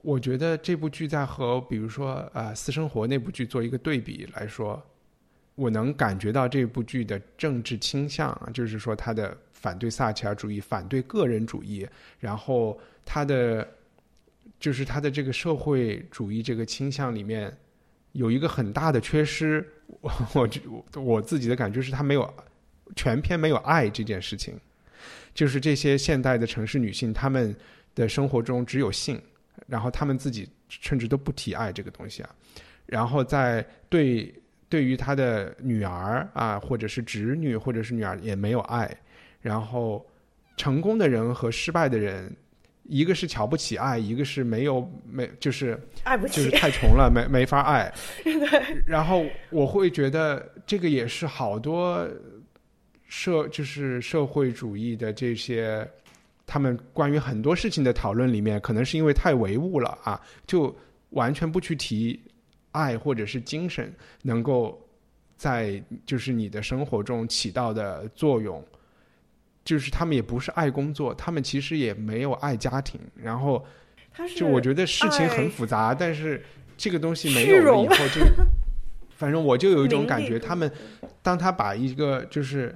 [0.02, 4.80] 我觉得这部剧在和比如说呃《私生活》那部剧做一个对比来说，
[5.56, 9.36] 我能感觉到这部剧的政治倾向啊，就是说它的
[9.66, 11.88] 反对撒切尔主义、反对个人主义，
[12.20, 13.68] 然后他的
[14.60, 17.52] 就是他的这个社会主义这个倾向里面
[18.12, 19.68] 有一个很大的缺失，
[20.02, 20.50] 我我
[21.02, 22.32] 我自己的感觉是他没有
[22.96, 24.54] 全篇没有爱这件事情，
[25.34, 27.56] 就是这些现代的城市女性，她们
[27.96, 29.20] 的生活中只有性，
[29.66, 32.30] 然后她们自己甚至都不提爱这个东西啊，
[32.86, 34.34] 然后在对
[34.70, 38.98] 对于她的女儿啊，或者是侄女，或者是女儿也没有爱，
[39.46, 40.04] 然后
[40.58, 42.36] 成功的人和失败的人，
[42.86, 47.94] 一个是瞧不起爱，一个是没有没就是爱不起就是，太穷了，没没法爱。
[48.88, 52.10] 然后我会觉得这个也是好多
[53.08, 55.88] 社就是社会主义的这些
[56.48, 60.76] 他们关于很多事情的讨论里面，可能是因为太唯物了啊，就
[61.12, 62.20] 完全不去提
[62.72, 63.94] 爱或者是精神
[64.24, 64.84] 能够
[65.38, 68.64] 在就是你的生活中起到的作用，
[69.66, 73.66] 就是他们也不是爱工作，他们其实也没有爱家庭，然后
[74.38, 76.42] 就我觉得事情很复杂，但是
[76.78, 78.22] 这个东西没有了以后就，
[79.18, 80.72] 反正我就有一种感觉，他们
[81.24, 82.74] 当他把一个就是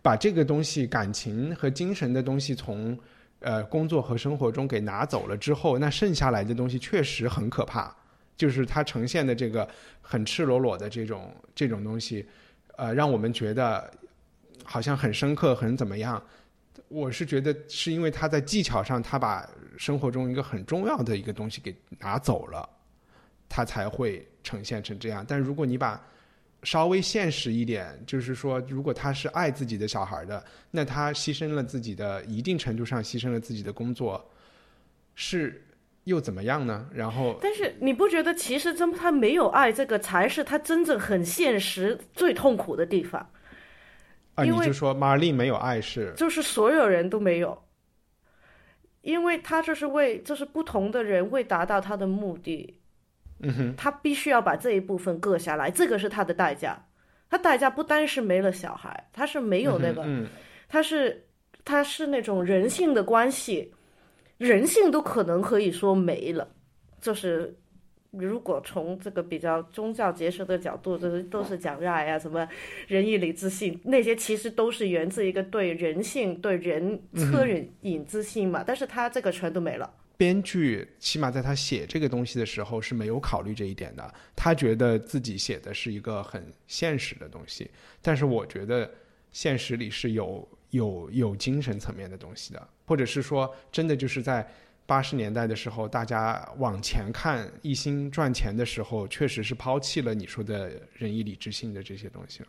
[0.00, 2.98] 把这个东西感情和精神的东西从
[3.40, 7.94] 呃工作和生活中给拿走了之后，那剩下来的东西确实很可怕，
[8.36, 9.68] 就是它呈现的这个
[10.00, 12.26] 很赤裸裸的这种这种东西，
[12.76, 13.92] 呃，让我们觉得
[14.70, 16.22] 好像很深刻，很怎么样。
[16.86, 19.44] 我是觉得是因为他在技巧上，他把
[19.76, 22.68] 生活中一个很重要的一个东西给拿走了，
[23.48, 25.24] 他才会呈现成这样。
[25.26, 26.00] 但如果你把
[26.62, 34.24] 稍微现实一点，就是说，如果他是爱自己的小孩的，那他牺牲了自己的一定程度上牺牲了自己的工作，
[35.16, 35.60] 是
[36.04, 36.88] 又怎么样呢？
[36.94, 43.28] 然后但是你不觉得其实真他没有爱这个才是他真正很现实最痛苦的地方？
[44.40, 47.56] 啊，因为你就说玛丽没有爱是就是所有人都没有，
[49.02, 52.78] 因为他就是为就是不同的人为达到他的目的，
[53.40, 56.82] 嗯哼，他必须要把这一部分割下来，这个是他的代价。
[57.28, 60.26] 他代价不单是没了小孩，他是没有那个，嗯
[60.68, 61.24] 他是
[61.64, 63.72] 他是那种人性的关系，
[64.36, 66.48] 人性都可能可以说没了。
[67.00, 67.56] 就是
[68.12, 72.48] 如果从这个比较宗教结社的角度，就是都是讲热爱啊，什么
[72.88, 78.64] 仁义礼智信，那些其实都是源自一个对人性、对人恻隐之心嘛。
[78.66, 79.88] 但是他这个全都没了。
[80.16, 87.70] 编剧起码在他写这个东西的时候是没有考虑这一点的，他觉得自己写的是一个很现实的东西，
[88.02, 88.90] 但是我觉得
[89.32, 94.46] 现实里是有有有精神层面的东西的，或者是说真的就是在
[94.90, 102.48] 八十年代的时候，大家往前看，一心赚钱的时候，确实是抛弃了你说的仁义礼智信的这些东西了。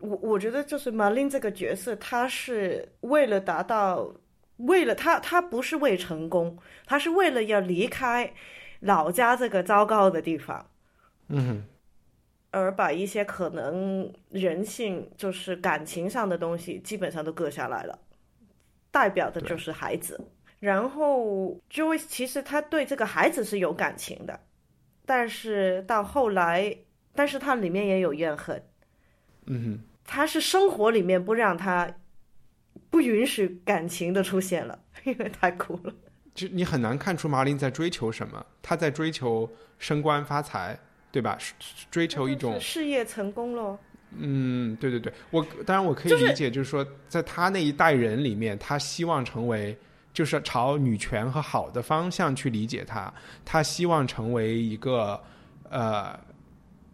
[0.00, 4.06] 我我觉得就是马琳这个角色，他是为了达到，
[4.58, 8.30] 为了他他不是为成功，他是为了要离开
[8.80, 10.66] 老家这个糟糕的地方，
[11.28, 11.64] 嗯哼，
[12.50, 17.98] 而把一些可能人性就是感情上的东西基本上都割下来了，
[18.90, 20.20] 代表的就是孩子。
[20.58, 24.40] 然后 Joyce 其实他对这个孩子是有感情的，
[25.04, 26.76] 但是到后来，
[27.14, 28.62] 但是他里面也有怨恨。
[29.46, 29.80] 嗯哼。
[30.08, 31.92] 他是生活里面不让他
[32.90, 35.92] 不允许感情的出现了，因为太苦了。
[36.32, 39.50] 就你很难看出马林在追求什么，他在追求
[39.80, 40.78] 升官发财，
[41.10, 41.36] 对吧？
[41.90, 43.76] 追求一种事业成功咯。
[44.12, 49.76] 嗯，对对对，我当然我可以理解，就是说，在他那一代人里面，他希望成为，
[50.16, 53.12] 就是朝女权和好的方向去理解他，
[53.44, 55.22] 他希望成为一个
[55.68, 56.18] 呃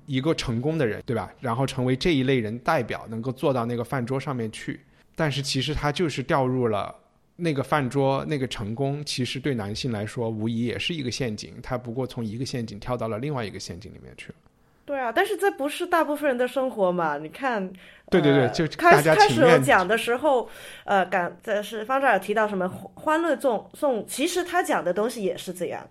[0.06, 1.32] 一个成功的人，对吧？
[1.38, 4.80] 然后成为这一类人代表，能够坐到那个饭桌上面去。
[5.14, 6.92] 但是其实他就是掉入了
[7.36, 11.54] 那个饭桌，那个成功，其实对男性来说，无疑也是一个陷阱。
[11.62, 14.34] 他不过从一个陷阱跳到了另外一个陷阱里面去了。
[14.84, 17.16] 对啊，但是这不是大部分人的生活嘛？
[17.18, 17.72] 你看，
[18.10, 20.48] 对对对呃就开大家开始我讲的时候，
[20.84, 25.88] 呃，感这是方丈有提到什么欢欢乐颂颂，其实他讲的东西也是这样。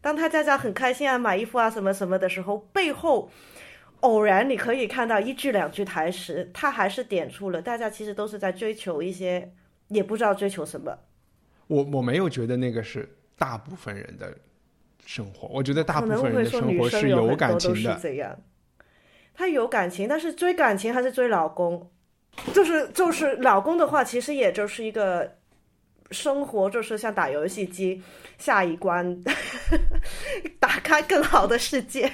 [0.00, 3.30] 当他家家很开心啊，买衣服啊什么什么的时候，背后
[4.00, 9.52] 偶然你可以看到一句两句台词，他还是点出了大家其实都是在追求一些
[9.88, 10.96] 也不知道追求什么。
[11.68, 14.36] 我我没有觉得那个是大部分人的
[15.08, 17.98] 生活，我觉得大部分人的生活是有感情的。
[18.02, 18.38] 这样，
[19.32, 21.90] 他有感情，但是追感情还是追老公，
[22.52, 25.34] 就是就是老公的话，其实也就是一个
[26.10, 28.02] 生活，就是像打游戏机，
[28.36, 29.18] 下一关
[30.60, 32.12] 打开更好的世界。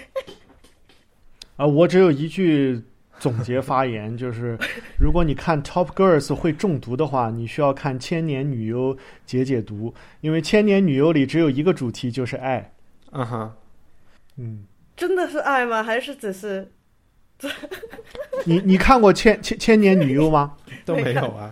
[1.56, 2.80] 啊，我只有一句
[3.18, 4.56] 总结发言，就是
[5.00, 8.96] 如果你看 Top Girls 会中毒的话，你需要看《千年女优
[9.26, 9.90] 解解毒》，
[10.20, 12.70] 因为《千年女优》里只有一个主题，就是爱。
[13.14, 13.52] 嗯哼，
[14.36, 14.64] 嗯，
[14.96, 15.82] 真的是爱吗？
[15.82, 16.70] 还是只是
[18.44, 20.56] 你你看过千千千年女优吗？
[20.84, 21.50] 都没有啊。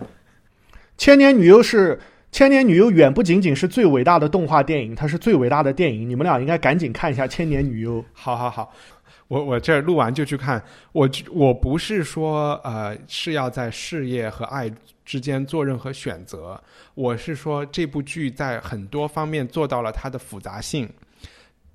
[0.97, 1.99] 千年女优是
[2.31, 6.09] 千年女优，远不仅仅是最伟大的动画电影，它是最伟大的电影。
[6.09, 8.01] 你们俩应该赶紧看一下《千年女优》。
[8.13, 8.73] 好好好，
[9.27, 10.61] 我我这录完就去看。
[10.91, 14.69] 我我不是说呃是要在事业和爱
[15.05, 16.61] 之间做任何选择，
[16.93, 20.89] 我是说这部剧在很多方面做到了它的复杂性。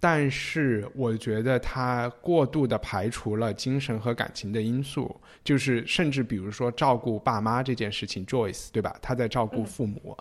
[0.01, 8.95] 但是我觉得他过度的排除了精神和感情的因素，就是甚至比如说照顾爸妈这件事情，Joyce 对吧？
[9.03, 10.17] 他在照顾父母，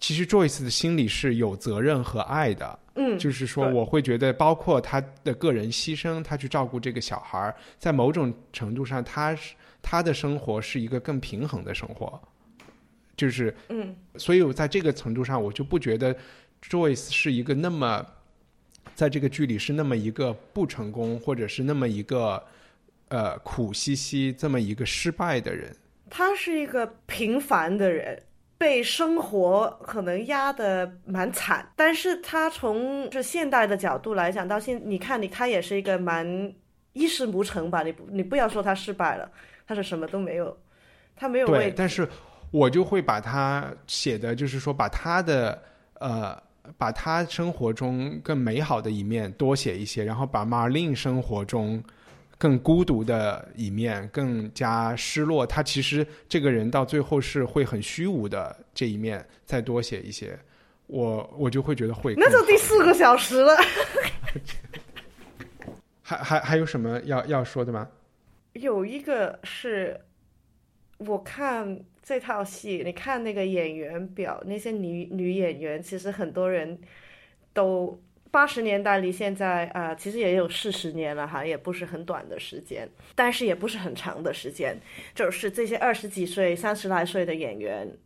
[0.00, 12.18] 其实 Joyce 的心里是有责任和爱的，嗯，就是说我会觉得，包括他的个人牺牲，他去照顾这个小孩儿，在某种程度上，他是他的生活是一个更平衡的生活，
[13.14, 16.16] 就是嗯，所以我在这个程度上，我就不觉得
[16.62, 18.06] Joyce 是一个那么
[18.96, 22.42] 在这个剧里是那么一个不成功，或者是那么一个
[23.08, 25.76] 呃苦兮兮这么一个失败的人。
[26.08, 28.22] 他是一个平凡的人，
[28.56, 36.54] 被生活可能压得蛮惨，但是他从这现代的角度来讲，到现你看你他也是一个蛮
[36.94, 39.30] 一事无成吧，你不你不要说他失败了，
[39.66, 40.56] 他是什么都没有，
[41.14, 42.08] 他没有对为，但是
[42.50, 45.62] 我就会把他写的，就是说把他的
[45.98, 46.40] 呃，
[46.76, 51.82] 把他生活中更美好的一面多写一些，然后把 Marlene 生活中
[52.38, 60.38] 更孤独的一面、更加失落，他其实这个人到最后是会很虚无的这一面再多写一些，
[60.86, 63.56] 我我就会觉得会那就第四个小时了。
[66.02, 67.88] 还还还有什么要要说的吗？
[68.52, 70.00] 有一个是，
[70.98, 76.78] 我看这套戏，你看那个演员表，那些女女演员，其实很多人
[77.52, 78.00] 都
[78.30, 84.78] 八十年代离现在啊、其实也有四十年了哈，也不是很短的时间，但是也不是很长的时间。
[85.16, 87.98] 就是这些二十几岁、三十来岁的演员，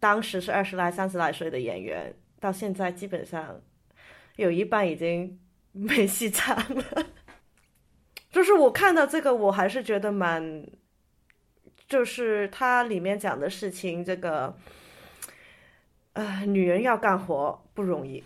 [0.00, 3.60] 当时是二十来、三十来岁的演员，到现在基本上
[4.36, 5.38] 有一半已经
[5.72, 7.06] 没戏 唱了。
[8.32, 10.66] 就是我看到这个，我还是觉得蛮，
[11.88, 14.56] 就是它里面讲的事情，这个，
[16.14, 18.22] 呃，女人要干活不容易，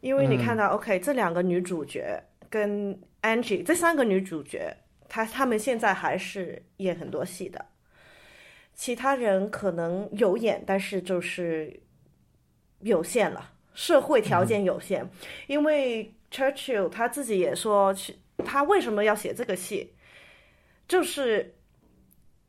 [0.00, 4.76] 因为你看到、OK，这两个女主角跟 Angie 这三个女主角，
[5.08, 7.64] 她她们现在还是演很多戏的，
[8.74, 11.80] 其他人可能有演，但是就是
[12.80, 15.08] 有限了，社会条件有限，
[15.46, 19.94] 因为 Churchill 他自己也说，去他为什么要写这个戏，
[20.86, 21.55] 就是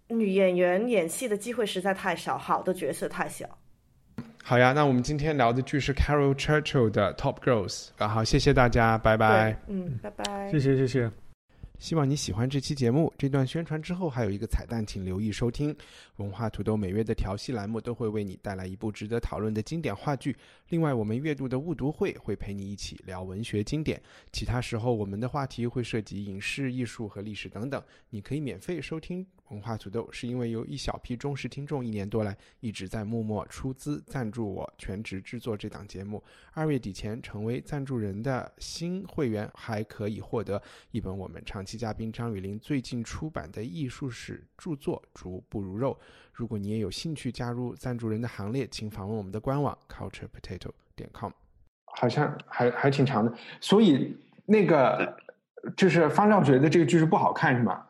[0.09, 3.47] 女演员演戏的机会实在太少，好的角色太小。
[4.41, 9.59] 好呀，那我们今天聊的剧是 Carol Churchill 的 Top Girls，然后谢谢大家，拜拜。
[9.67, 10.49] 嗯，拜拜。
[10.49, 11.11] 谢谢谢谢。
[11.79, 13.13] 希望你喜欢这期节目。
[13.19, 15.75] 这段宣传之后还有一个彩蛋，请留意收听。
[16.15, 20.35] 文化土豆每月的调戏栏目都会为你带来一部值得讨论的经典话剧。
[20.69, 24.01] 另外，我们月度的误读会会陪你一起聊文学经典。
[24.31, 27.83] 其他时候，我们的话题会涉及影视、艺术和历史等等。
[28.09, 36.21] 你可以免费收听文化土豆，是因为有一小批忠实听众一年多来一直在默默出资赞助我全职制作这档节目。
[36.51, 40.61] 二月底前成为赞助人的新会员还可以获得
[40.91, 45.93] 一本我们长期嘉宾张雨林最近出版的艺术史著作《逐不如肉》。
[46.33, 51.31] 如果你也有兴趣加入赞助人的行列，请访问我们的官网 culturepotato 点 com。
[51.85, 54.15] 好像还还挺长的，所以
[54.45, 55.17] 那个
[55.75, 57.83] 就是方照觉得这个剧是不好看是吗？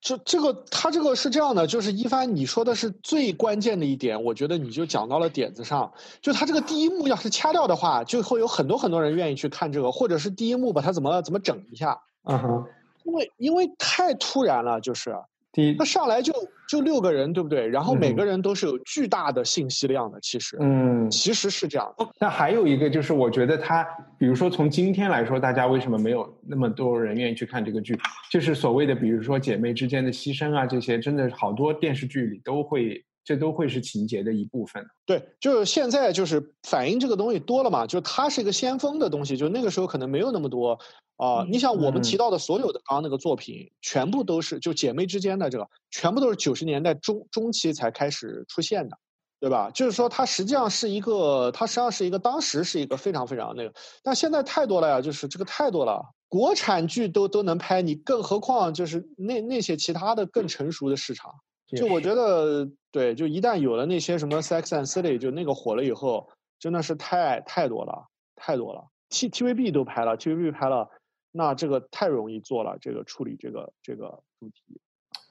[0.00, 5.92] 这这个他这个是这样的，就是一帆你说的是最关键的一点，我觉得你就讲到了点子上。
[6.22, 12.64] 就他这个第一幕要是掐掉的话，就会有很多很多人愿意去看这个，或者是第一幕把它怎么怎么整一下，嗯哼，
[13.04, 15.14] 因为因为太突然了，就是
[15.52, 16.32] 第一那，上来就
[16.68, 17.66] 就六个人，对不对？
[17.66, 22.08] 然后每嗯个人都是有巨大的信息量的，其实嗯，其实是这样的。
[22.20, 23.84] 那还有一个就是，我觉得他，
[24.16, 27.98] 比如说从今天来说，大家为什么没有那么多人愿意去看这个剧？
[28.30, 34.84] 就是所谓的，比如说姐妹之间的牺牲啊，这些真的好多电视剧里都会，这都会是情节的一部分。
[35.06, 40.76] 对，就是现在就是反映这个东西多了嘛，就它是一个先锋的东西，就那个时候可能没有那么多
[41.16, 48.98] 啊、你想我们提嗯到的所有的刚刚那个作品，全部都是就姐妹之间的这个，全部都是九十年代中中期才开始出现的，
[49.38, 49.70] 对吧？
[49.72, 56.02] 就是说它实际上是一个，它实际上是一个当时是一个非常非常那个，但现在太多了呀，就是这个太多了。
[56.26, 61.30] 国产剧都都能拍，你更何况就是那那些其他的更成熟的市场。
[61.76, 66.28] 就我觉得，对，就一旦有了那些什么《Sex and City》，就那个火了以后，
[66.58, 68.84] 真的是太太多了，太多了。
[69.08, 70.88] T TVB 都拍了，TVB 拍了，
[71.32, 74.80] 那这个太容易做了，这个处理这个这个主题。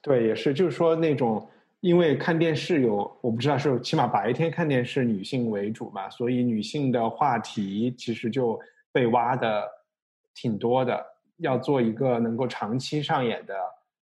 [0.02, 1.48] 对，也是，就是说那种，
[1.82, 8.60] 因为看电视有，我不知道是起码白天看电视女性为主嘛，所以女性的话题其实就
[8.92, 9.66] 被挖的
[10.34, 11.06] 挺多的。
[11.38, 13.56] 要做一个能够长期上演的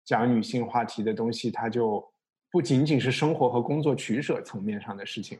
[0.07, 2.03] 讲女性话题的东西，它就
[2.51, 5.39] 不仅仅是生活和工作取舍层面上的事情，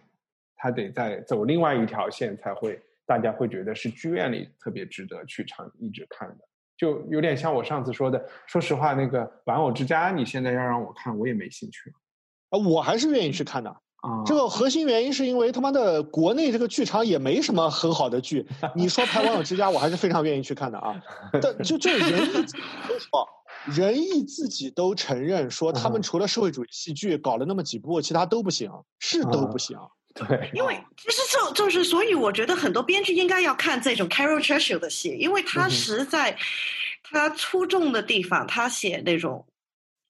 [0.57, 6.37] 它得再走另外一条线，才会大家会觉得是剧院里特别值得去长一直看的。
[6.77, 11.93] 就有点像我上次说的，说实话，那个《玩偶之家》，你现在要让我看，我也没兴趣。
[12.49, 13.69] 啊，我还是愿意去看的。
[13.69, 18.47] 啊，这个核心原因是因为他妈的国内这个剧场也没什么很好的剧。
[18.75, 20.99] 你说拍《玩偶之家》，我还是非常愿意去看的啊。
[21.33, 22.57] 但就就仁义自己
[23.67, 29.79] 仁义自己都承认说，他们除了社会主义戏剧搞了那么几部，其他都不行，是都不行。
[30.15, 36.37] 对，因为其实就就是，所以我觉得很多编剧应该要看这种 Carol Churchill 的戏，因为他实在
[37.03, 39.47] 他出众的地方，他写那种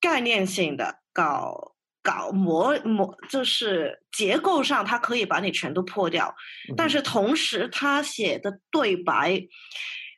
[0.01, 1.69] 概念性的搞。
[2.03, 6.35] 搞模模就是结构上，他可以把你全都破掉，
[6.75, 9.47] 但是同时他写的对白，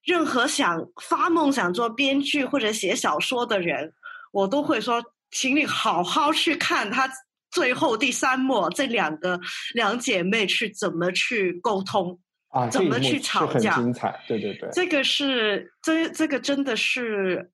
[0.04, 3.92] 任何想发梦想做编剧或者写小说的人，
[4.32, 7.10] 我都会说，请你好好去看他
[7.50, 9.40] 最后第三幕这两个
[9.74, 12.18] 两姐妹去怎么去沟通
[12.48, 17.50] 啊，怎么去吵架，精彩，对对对，这个是这这个真的是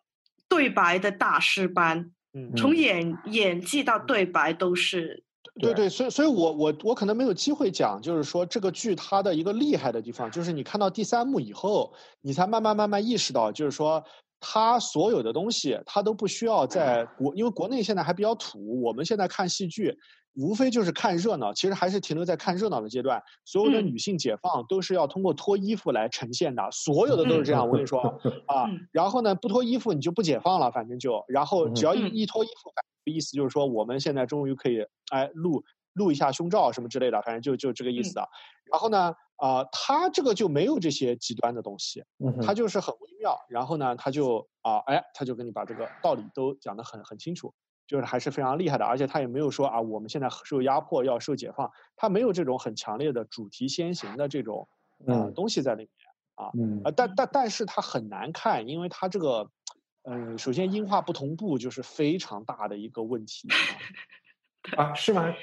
[0.49, 2.11] 对白的大师班。
[2.57, 5.25] 从演演技到对白都是，
[5.59, 14.03] 对对，所以所以我我我可能没有机会讲，就是说这个剧它的一个厉害的地方，就是你看到第三幕以后，你才慢慢慢慢意识到，就是说
[14.41, 19.99] 它所有的东西，它都不需要在国，因为国内现在还比较土，我们现在看戏剧。
[20.35, 23.21] 无非就是看热闹，其实还是停留在看热闹的阶段。
[23.45, 27.67] 所有的女性解放都是要通过脱衣服来呈现的，所有的都是这样。
[27.67, 28.01] 我跟你说
[28.47, 32.73] 啊，然后呢，不脱衣服你就不解放了，反正就，然后只要一一脱衣服，
[33.11, 35.65] 意思就是说我们现在终于可以哎露
[35.99, 38.27] 露一下胸罩什么之类的，反正就就这个意思啊。
[38.71, 42.03] 然后呢，啊，他这个就没有这些极端的东西，
[42.41, 43.37] 他就是很微妙。
[43.51, 47.53] 然后呢，他就啊，哎，他就跟你把这个道理都讲得很很清楚。
[47.87, 54.69] 就是还是非常厉害的，而且他也没有说啊，我们现在受压迫要受解放，他没有这种很强烈的主题先行的这种
[55.07, 55.91] 嗯东西在里面
[56.35, 59.51] 啊，嗯，但但但是他很难看，因为他这个
[60.03, 63.49] 嗯，首先音画不同步就是非常大的一个问题
[64.77, 65.35] 啊， 是吗？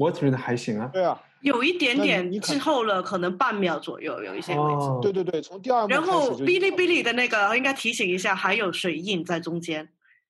[0.00, 9.86] 我觉得还行啊，对啊，有一点点滞后了，可能半秒左右有一些位置，对对对，从第二然后哔哩哔哩的那个应该提醒一下，还有水印在中间。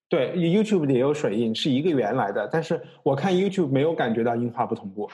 [0.09, 5.09] 对，YouTube 也有水印，是一个源来的，但是我看 YouTube 没有感觉到音画不同步。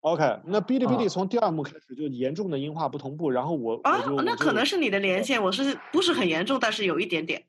[0.00, 7.42] OK，那哔哩哔哩从第二幕开始就严重的音画不同步，然后我啊，那可能是你的连线，我是不是很严重，但是有一点点。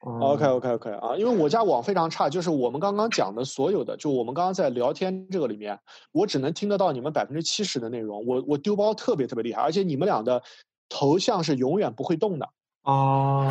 [0.00, 5.78] OK OK OK 啊，因为我家网非常差，就是我们刚刚讲的所有的，就我们刚刚在聊天这个里面，
[6.12, 10.40] 我只能听得到你们百分之七十的内容，我我丢包特别特别厉害，而且你们俩的
[10.88, 12.48] 头像是永远不会动的。
[12.84, 13.46] 哦，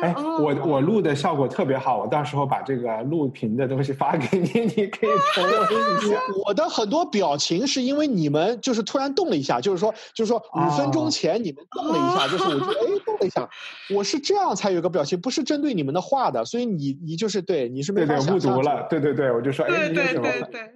[0.00, 5.52] 哎， 我我录的效果特别好，我到时候把这个录屏的东西发给你， 你可以重温
[6.02, 6.18] 一下。
[6.44, 12.86] 我的很多表情是因为你们就是突然动了一下，就是说就是说五分钟前你们动了一下，就是我觉得哎
[13.21, 13.49] 一下，
[13.93, 20.29] 我是这样才有个表情，不是针对你们的话的，所以你你就是对你是没法误读了，对对对，我就说哎你怎么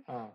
[0.05, 0.29] 啊。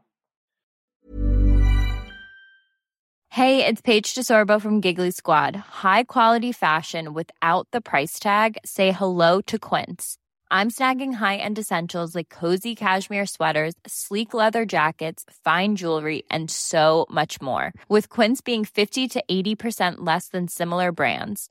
[3.29, 5.55] Hey, it's Paige DeSorbo from Giggly Squad.
[5.57, 8.57] High quality fashion without the price tag.
[8.65, 10.17] Say hello to Quince.
[10.51, 17.05] I'm snagging high-end essentials like cozy cashmere sweaters, sleek leather jackets, fine jewelry, and so
[17.11, 17.75] much more.
[17.91, 21.51] With Quince being 50 to 80% less than similar brands.